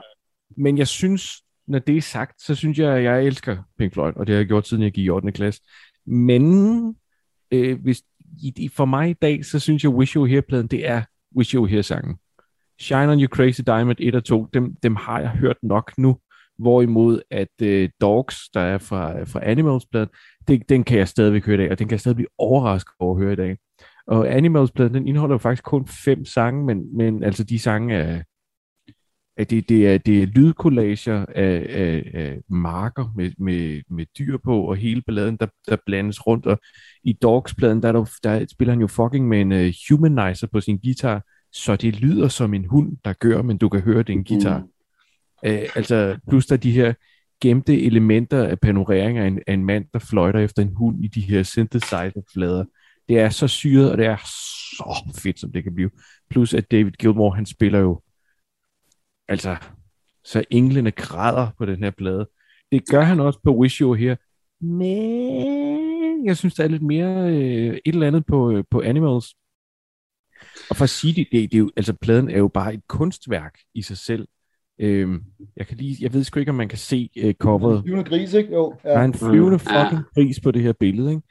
[0.57, 4.13] men jeg synes, når det er sagt, så synes jeg, at jeg elsker Pink Floyd,
[4.15, 5.31] og det har jeg gjort, siden jeg gik i 8.
[5.31, 5.61] klasse.
[6.05, 6.95] Men
[7.51, 8.03] øh, hvis,
[8.43, 11.01] i, for mig i dag, så synes jeg, Wish You Were Here-pladen, det er
[11.37, 12.15] Wish You Were Here-sangen.
[12.79, 16.17] Shine On You Crazy Diamond 1 og 2, dem, dem har jeg hørt nok nu.
[16.59, 20.09] Hvorimod at øh, Dogs, der er fra, fra Animals-pladen,
[20.47, 22.93] det, den kan jeg stadigvæk høre i dag, og den kan jeg stadig blive overrasket
[22.99, 23.57] over at høre i dag.
[24.07, 28.21] Og Animals-pladen, den indeholder jo faktisk kun fem sange, men, men altså de sange er,
[29.37, 34.37] at det, det, er, det er lydkollager af, af, af marker med, med, med dyr
[34.37, 36.45] på, og hele balladen, der, der blandes rundt.
[36.45, 36.59] Og
[37.03, 40.61] i Dogs-pladen, der, er der, der spiller han jo fucking med en uh, humanizer på
[40.61, 44.09] sin guitar, så det lyder som en hund, der gør, men du kan høre, det
[44.09, 44.59] er en guitar.
[44.59, 44.69] Mm.
[45.45, 46.93] Øh, altså, plus der er de her
[47.41, 51.07] gemte elementer af panoreringer af en, af en mand, der fløjter efter en hund i
[51.07, 52.65] de her synthesizer-flader.
[53.09, 54.17] Det er så syret, og det er
[54.77, 55.89] så fedt, som det kan blive.
[56.29, 58.01] Plus at David Gilmour, han spiller jo
[59.27, 59.55] altså,
[60.23, 62.29] så englene græder på den her plade.
[62.71, 64.17] Det gør han også på Wish You Here.
[64.61, 69.35] Men jeg synes, der er lidt mere øh, et eller andet på, øh, på Animals.
[70.69, 72.87] Og for at sige det, det, det er jo, altså pladen er jo bare et
[72.87, 74.27] kunstværk i sig selv.
[74.79, 75.23] Øhm,
[75.55, 77.83] jeg, kan lige, jeg ved sgu ikke, om man kan se øh, coveret.
[77.83, 78.53] Flyvende gris, ikke?
[78.53, 78.89] Jo, ja.
[78.89, 79.83] Der er en flyvende Ja.
[79.83, 81.23] fucking pris på det her billede, ikke?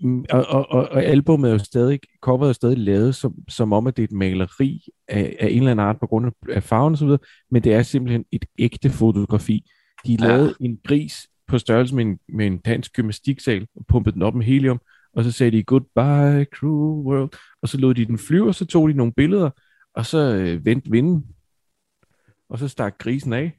[0.00, 3.34] Mm, Og, og, og, og albumet er jo stadig, coveret er jo stadig lavet som,
[3.48, 6.26] som om, at det er et maleri af, af en eller anden art på grund
[6.26, 7.18] af, af farven videre,
[7.50, 9.64] men det er simpelthen et ægte fotografi.
[10.06, 10.26] De Ja.
[10.26, 14.34] lavede en gris på størrelse med en, med en dansk gymnastiksal, og pumpede den op
[14.34, 14.80] med helium,
[15.12, 17.30] og så sagde de, goodbye, cruel world,
[17.62, 19.50] og så lod de den flyve, og så tog de nogle billeder,
[19.94, 21.26] og så øh, vendte vinden,
[22.48, 23.58] og så stak grisen af.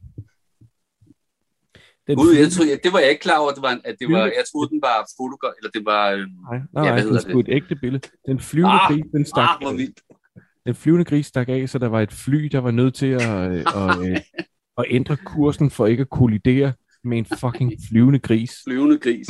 [2.07, 4.07] Den Gud, jeg jeg, det var jeg ikke klar over, at det var, at det
[4.11, 6.95] var, jeg troede, den var fotografi, eller det var, øhm, Nej, nej, Ja, nej, hvad
[6.95, 8.07] det hedder er sgu et ægte billede.
[8.25, 9.77] Den flyvende Ah, gris, den stak, ah,
[10.65, 13.51] den flyvende gris stak af, så der var et fly, der var nødt til at,
[13.51, 14.17] øh, at, øh,
[14.79, 16.73] at ændre kursen for ikke at kollidere
[17.03, 18.51] med en fucking flyvende gris.
[18.63, 19.27] Flyvende gris.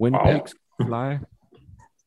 [0.00, 0.46] When Wow.
[0.82, 1.26] fly.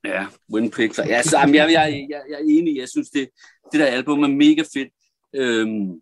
[0.05, 0.99] Ja, Windpigs.
[1.07, 2.77] Ja, så, jamen, jeg, jeg, jeg, jeg er enig.
[2.77, 3.29] Jeg synes, det,
[3.71, 4.89] det der album er mega fedt.
[5.35, 5.99] Øhm,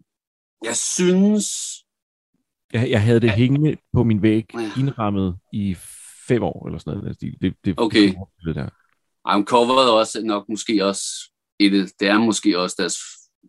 [0.63, 1.45] jeg synes...
[2.73, 4.71] Jeg, jeg havde det hængende på min væg, Ja.
[4.79, 5.75] indrammet i
[6.27, 7.21] fem år, eller sådan noget.
[7.21, 8.13] Det, det, det, Okay.
[8.45, 8.69] Det der.
[9.25, 11.03] Ej, coveret er også nok måske også
[11.59, 12.95] et, det er måske også deres,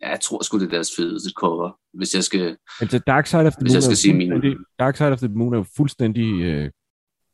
[0.02, 3.40] ja, jeg tror sgu det er deres fedeste cover, hvis jeg skal, Altså, Dark Side
[3.46, 4.56] of the Hvis Moon, jeg skal sige min.
[4.78, 6.70] Dark Side of the Moon er jo fuldstændig, øh,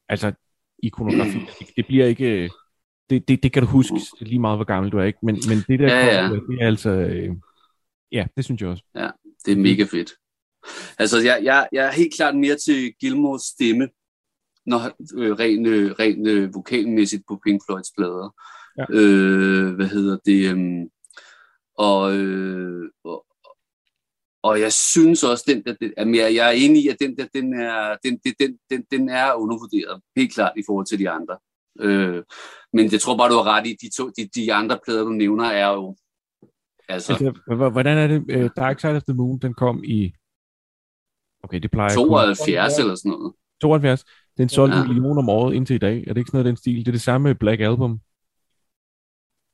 [0.08, 0.32] altså,
[0.82, 1.38] ikonografi.
[1.58, 2.50] Det, det bliver ikke, øh,
[3.10, 5.18] det, det, det kan du huske lige meget, hvor gammel du er, ikke?
[5.22, 6.28] Men, men det der, Ja, ja.
[6.32, 7.36] det er altså, øh,
[8.12, 8.82] ja, det synes jeg også.
[9.46, 10.10] det er mega fedt.
[10.98, 13.88] Altså, jeg, jeg, jeg er helt klart mere til Gilmores stemme,
[14.66, 14.78] når
[15.18, 18.34] øh, ren, øh, ren øh, vokalmæssigt på Pink Floyds plader.
[18.78, 18.84] Ja.
[18.90, 20.50] Øh, hvad hedder det?
[20.50, 20.88] øhm,
[21.78, 23.26] og, øh, og,
[24.42, 27.16] og jeg synes også, den der, den, jamen, jeg, jeg er enig i, at den
[27.16, 31.10] der, den er, den, den, den, den, er undervurderet, helt klart i forhold til de
[31.10, 31.38] andre.
[31.80, 32.22] Øh,
[32.72, 35.10] men jeg tror bare, du har ret i, de, to, de, de andre plader, du
[35.10, 35.96] nævner, er jo...
[36.88, 38.44] Altså, Altså, hvordan er det?
[38.44, 40.12] Uh, Dark Side of the Moon, den kom i...
[41.46, 43.32] Okay, det plejer jeg kun- 72 eller sådan noget.
[43.60, 44.04] 72.
[44.38, 44.82] Den solgte Ja.
[44.82, 46.04] en million om året indtil i dag.
[46.06, 46.78] Er det ikke sådan noget den stil?
[46.78, 48.00] Det er det samme med Black Album.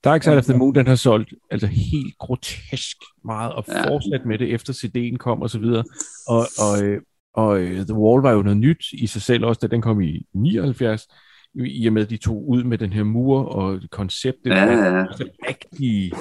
[0.04, 3.88] Dark Side of the Moon, den har solgt altså helt grotesk meget, og Ja.
[3.88, 5.84] fortsat med det, efter CD'en kom og så videre.
[6.26, 7.00] Og, og, øh,
[7.34, 10.00] og øh, The Wall var jo noget nyt i sig selv også, da den kom
[10.00, 11.06] i 79,
[11.54, 14.50] i og med, at de tog ud med den her mur og konceptet.
[14.50, 15.00] Ja, ja, ja.
[15.06, 16.12] Altså, rigtige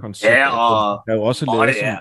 [0.00, 0.30] koncept.
[0.32, 1.98] Ja, og- der er jo også og lavet det er-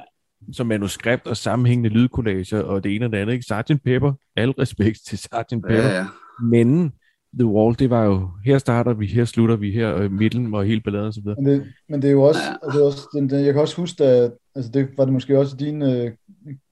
[0.54, 3.34] som manuskript og sammenhængende lydkollager og det ene og det andet.
[3.34, 3.44] Ikke?
[3.46, 3.84] Sgt.
[3.84, 5.34] Pepper, al respekt til Sgt.
[5.52, 5.74] Pepper.
[5.74, 6.06] Ja, ja.
[6.44, 6.94] Men
[7.40, 10.66] The Wall, det var jo, her starter vi, her slutter vi, her og midten og
[10.66, 11.36] hele balladen og så videre.
[11.42, 12.54] Men det, men det er jo også, Ja.
[12.64, 15.14] altså det er også den, den, jeg kan også huske, at altså det var det
[15.14, 16.12] måske også i din øh,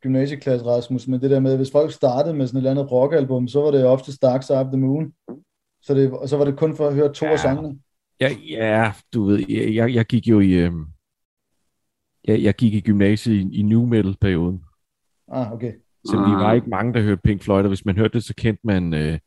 [0.01, 2.91] gymnasieklasse, Rasmus, men det der med, at hvis folk startede med sådan et eller andet
[2.91, 5.11] rockalbum, så var det ofte Dark Side of the Moon.
[5.84, 7.32] Så det, og så var det kun for at høre to Ja.
[7.32, 7.78] af sangene.
[8.22, 10.86] Ja, ja du ved, jeg, jeg, jeg gik jo i, øhm,
[12.28, 14.61] jeg, jeg gik i gymnasiet i, i new metal-perioden.
[15.32, 15.71] Ah, okay.
[16.05, 16.39] Så vi Ah.
[16.43, 18.93] var ikke mange, der hørte Pink Floyd, og hvis man hørte det, så kendte man,
[18.93, 19.19] øh,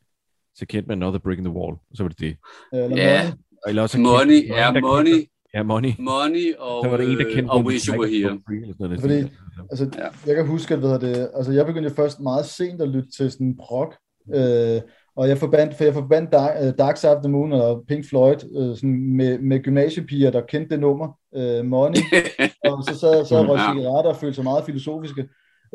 [0.55, 2.35] så kendte man Another Brick in the Wall, og så var det det.
[2.73, 3.21] Eller Ja.
[3.23, 3.33] Money.
[3.67, 5.91] Eller også Money, kendte- ja, der Money, kendte- Ja, Money.
[5.99, 8.39] Money og, Så var der en, der øh, kendte og Wish You Were Here.
[8.79, 8.99] noget.
[9.01, 9.31] Fordi-.
[9.71, 10.07] Altså, Ja.
[10.27, 13.31] jeg kan huske, at hvad det, altså jeg begyndte først meget sent at lytte til
[13.31, 13.93] sådan prog,
[14.35, 14.81] øh,
[15.19, 18.05] og jeg forbandt, for jeg forbandt Dark, øh, Dark Side of the Moon og Pink
[18.09, 21.97] Floyd øh, sådan med, med gymnasiepiger, der kendte det nummer, øh, Money,
[22.69, 25.21] og så sad jeg så og røg cigaretter og følte sig meget filosofiske.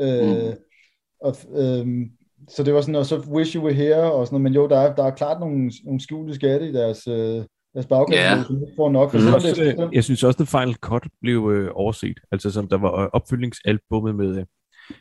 [0.01, 0.53] Øh, Mm.
[1.21, 1.87] og, øh,
[2.49, 4.69] så det var sådan, og så Wish You Were Here, og sådan noget, men jo,
[4.69, 8.45] der er, der er klart nogle, nogle skjulte skatte i deres, øh, deres bagkatalog, Ja.
[8.47, 9.11] som ikke får nok.
[9.11, 12.21] Selvom synes, det også, jeg synes også, at Final Cut blev øh, overset.
[12.33, 14.45] Altså som der var opfølgningsalbummet med, øh,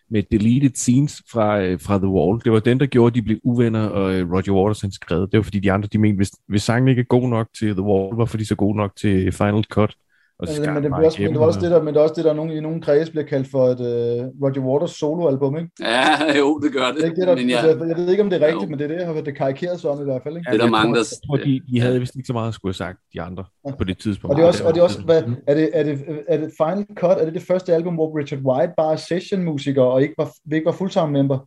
[0.10, 2.42] med deleted scenes fra, øh, fra The Wall.
[2.44, 5.22] Det var den, der gjorde, at de blev uvenner, og øh, Roger Waters han skrev.
[5.22, 7.74] Det var fordi de andre, de mente, hvis, hvis sangen ikke er god nok til
[7.74, 9.96] The Wall, hvorfor fordi de så god nok til Final Cut?
[10.40, 11.94] Og Men, skar men, det bliver også, men det var også og- det der, men
[11.94, 14.62] det er også det, der nogen, i nogle kredse bliver kaldt for et uh, Roger
[14.68, 15.70] Waters soloalbum, ikke?
[15.80, 16.06] Ja,
[16.42, 17.02] jo, det gør Det det.
[17.04, 18.70] er ikke det, der, Men ja, altså, jeg ved ikke, om det er rigtigt, Jo.
[18.70, 20.46] men det er det, jeg har hørt det karikeret som i hvert fald, ikke?
[20.50, 21.00] det er der jeg mange, der...
[21.00, 23.44] Jeg tror, de, de havde vist ikke så meget at skulle have sagt, de andre,
[23.78, 24.32] på det tidspunkt.
[24.32, 25.94] Og det er også, og det er også hvad, er, det, er, det,
[26.28, 29.82] er det Final Cut, er det det første album, hvor Richard White bare er session-musiker
[29.82, 31.38] og ikke var, ikke var fulltime member?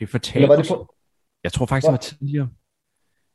[0.00, 0.94] Det fortalte Eller var det på,
[1.44, 2.48] Jeg tror faktisk, det var tidligere.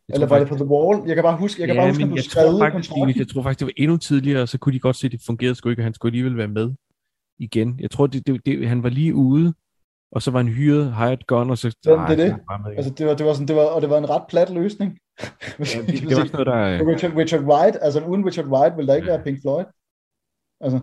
[0.07, 1.07] Jeg eller var det på The Wall?
[1.07, 2.59] Jeg kan bare huske, jeg kan ja, bare huske, at du jeg skrev ud tror,
[2.59, 3.01] faktisk, kontrakten.
[3.01, 5.11] Dennis, jeg tror faktisk, det var endnu tidligere, og så kunne de godt se, at
[5.11, 6.73] det fungerede sgu ikke, og han skulle alligevel være med
[7.39, 7.79] igen.
[7.79, 9.53] Jeg tror, det, det, det, han var lige ude,
[10.11, 11.75] og så var han hyret, hired gun, og så...
[11.85, 12.39] Ja, Ej, det er det.
[12.65, 12.75] med.
[12.77, 14.99] Altså, det var, det var sådan, det var, og det var en ret plat løsning.
[15.21, 15.25] Ja,
[15.63, 16.93] det, det, var sådan noget, der...
[16.93, 19.65] Richard, Richard White, altså uden Richard White ville der ikke være Pink Floyd.
[20.61, 20.79] Altså,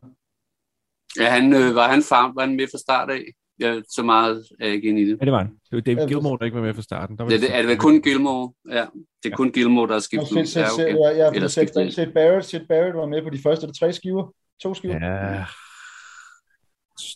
[1.21, 3.25] Ja, han, øh, var han farm, var han med fra start af?
[3.61, 5.19] Ja, så meget er jeg ikke inde i det.
[5.21, 5.47] Ja, det var han.
[5.49, 7.19] Det var David Ja, Gilmour, der ikke var med fra starten.
[7.19, 8.53] Der var Det, det, er det kun Gilmore?
[8.71, 8.85] Ja,
[9.23, 10.57] det er kun Gilmore, der er skiftet ud.
[10.57, 10.95] Ja, okay.
[10.95, 11.95] ja, ja, Eller skiftet.
[11.95, 14.33] Sid, Barrett, Sid Barrett var med på de første tre skiver.
[14.63, 14.95] To skiver.
[15.07, 15.45] Ja,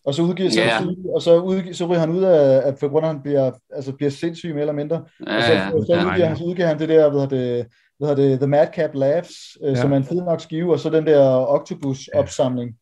[0.05, 0.87] Og så udgiver så, Ja.
[1.15, 3.51] og så, udgiver, så ryger han ud af, at for grund af, at han bliver,
[3.71, 5.05] altså bliver sindssyg mere eller mindre.
[5.27, 6.07] Ja, og så, ja, så, ja.
[6.07, 7.67] udgiver, han, så udgiver han det der, hvad det,
[7.99, 9.75] hvad det, The Madcap Laughs, øh, Ja.
[9.81, 12.77] som er en fed nok skive, og så den der Octopus-opsamling.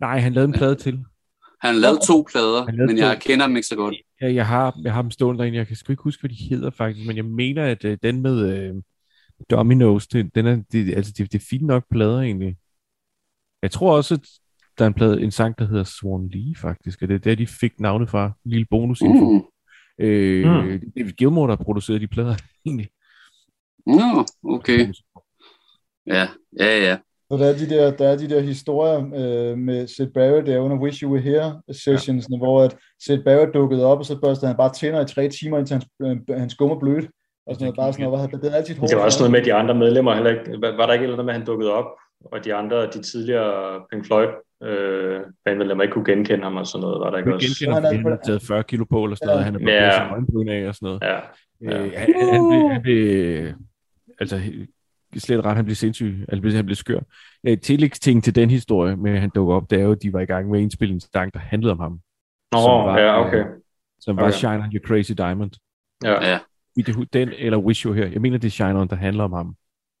[0.00, 1.04] nej, han lavede en plade til.
[1.64, 3.28] Han lavede to plader, lavede men jeg to.
[3.28, 3.94] kender dem ikke så godt.
[4.20, 5.58] Ja, jeg har, jeg har dem stående derinde.
[5.58, 8.22] Jeg kan sgu ikke huske, hvad de hedder faktisk, men jeg mener, at øh, den
[8.22, 8.74] med øh,
[9.52, 12.56] Domino's, det, den er, det, altså, det, det er fint nok plader egentlig.
[13.62, 14.20] Jeg tror også, at
[14.78, 17.34] der er en, plade, en sang, der hedder Swan Lee faktisk, og det er der,
[17.34, 18.24] de fik navnet fra.
[18.44, 19.30] En lille bonusinfo.
[19.32, 19.42] Mm.
[20.04, 20.80] Øh, Mm.
[20.96, 22.34] David Gilmour, der har produceret de plader
[22.66, 22.88] egentlig.
[23.86, 24.92] Nå, okay.
[26.06, 26.28] Ja,
[26.60, 26.98] ja, ja.
[27.38, 30.58] Så der er de der, der, er de der historier øh, med Sid Barrett der
[30.58, 32.36] under Wish You Were Here sessions, ja.
[32.38, 35.58] hvor at Sid Barrett dukkede op, og så børstede han bare tænder i tre timer,
[35.58, 37.06] indtil hans, øh, hans skummer blødt.
[37.46, 38.90] Og sådan noget, bare sådan noget, det er altid hårdt.
[38.90, 41.34] Det var også noget med de andre medlemmer, heller ikke, var der ikke noget med,
[41.34, 41.84] at han dukkede op,
[42.32, 44.28] og de andre, de tidligere Pink Floyd
[44.62, 47.66] øh, bandmedlemmer ikke kunne genkende ham og sådan noget, var der ikke også?
[47.68, 49.44] er- fordi han har taget 40 kilo på, eller sådan noget.
[49.44, 50.08] Han er Ja.
[50.08, 50.52] bare ja.
[50.64, 51.02] af og sådan noget.
[51.02, 51.18] Ja,
[51.70, 51.84] ja.
[51.84, 53.46] Øh, han, han, blev, han blev,
[54.20, 54.36] altså
[55.20, 57.00] slet ret, han blev sindssyg, altså han blev skør.
[57.46, 60.12] Øh, tillægsting til den historie med, at han dukker op, det er jo, at de
[60.12, 61.92] var i gang med en sang, der handlede om ham.
[62.52, 63.44] Nå, Som var, ja, okay.
[64.00, 64.32] Som var Okay.
[64.32, 65.50] Shine on Your Crazy Diamond.
[66.04, 66.30] Ja.
[66.30, 66.38] ja.
[67.12, 68.10] Den, eller Wish You Here.
[68.12, 69.54] Jeg mener, det er Shine on, der handler om ham.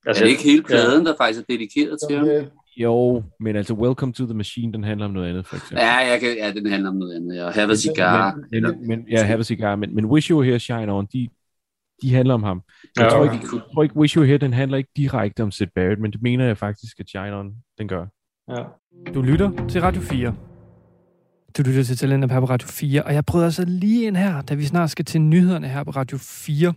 [0.06, 2.26] Er det ikke hele pladen, der faktisk er dedikeret til ham?
[2.26, 5.78] Det, Jo, men altså Welcome to the Machine, den handler om noget andet, for eksempel.
[5.78, 7.36] Ja, jeg kan, ja, den handler om noget andet.
[7.36, 7.50] Ja.
[7.50, 8.34] Have a cigar.
[8.34, 10.92] Men, Eller, men, men, ja, Have a Cigar, men, men Wish You Were Here, Shine
[10.92, 11.28] On, de,
[12.02, 12.62] de handler om ham.
[12.96, 13.34] Jeg, Ja, tror okay.
[13.34, 16.10] ikke, jeg tror ikke, Wish You Here, den handler ikke direkte om Sid Barrett, men
[16.12, 18.06] det mener jeg faktisk, at Shine On, den gør.
[18.56, 18.62] Ja.
[19.14, 20.34] Du lytter til Radio 4.
[21.56, 24.42] Du lytter til Talenter her på Radio 4, og jeg bryder altså lige ind her,
[24.42, 26.74] da vi snart skal til nyhederne her på Radio 4.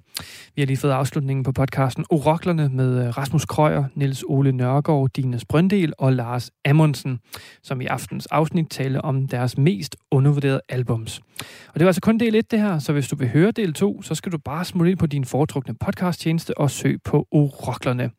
[0.55, 5.09] Vi har lige fået afslutningen på podcasten Oroklerne med øh, Rasmus Krøyer, Niels Ole Nørgaard,
[5.15, 7.19] Dines Brøndel og Lars Amundsen,
[7.63, 11.21] som i aftens afsnit taler om deres mest undervurderede albums.
[11.67, 13.73] Og det var altså kun del 1 det her, så hvis du vil høre del
[13.73, 18.09] 2, så skal du bare smutte ind på din foretrukne podcasttjeneste og søg på Oroklerne.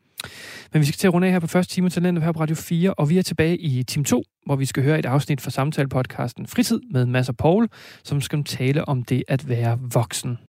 [0.73, 2.57] Men vi skal til at runde af her på første time til her på Radio
[2.57, 5.51] 4, og vi er tilbage i time 2, hvor vi skal høre et afsnit fra
[5.51, 7.69] samtalepodcasten Fritid med Mads og Paul,
[8.05, 10.39] som skal tale om det at være voksen.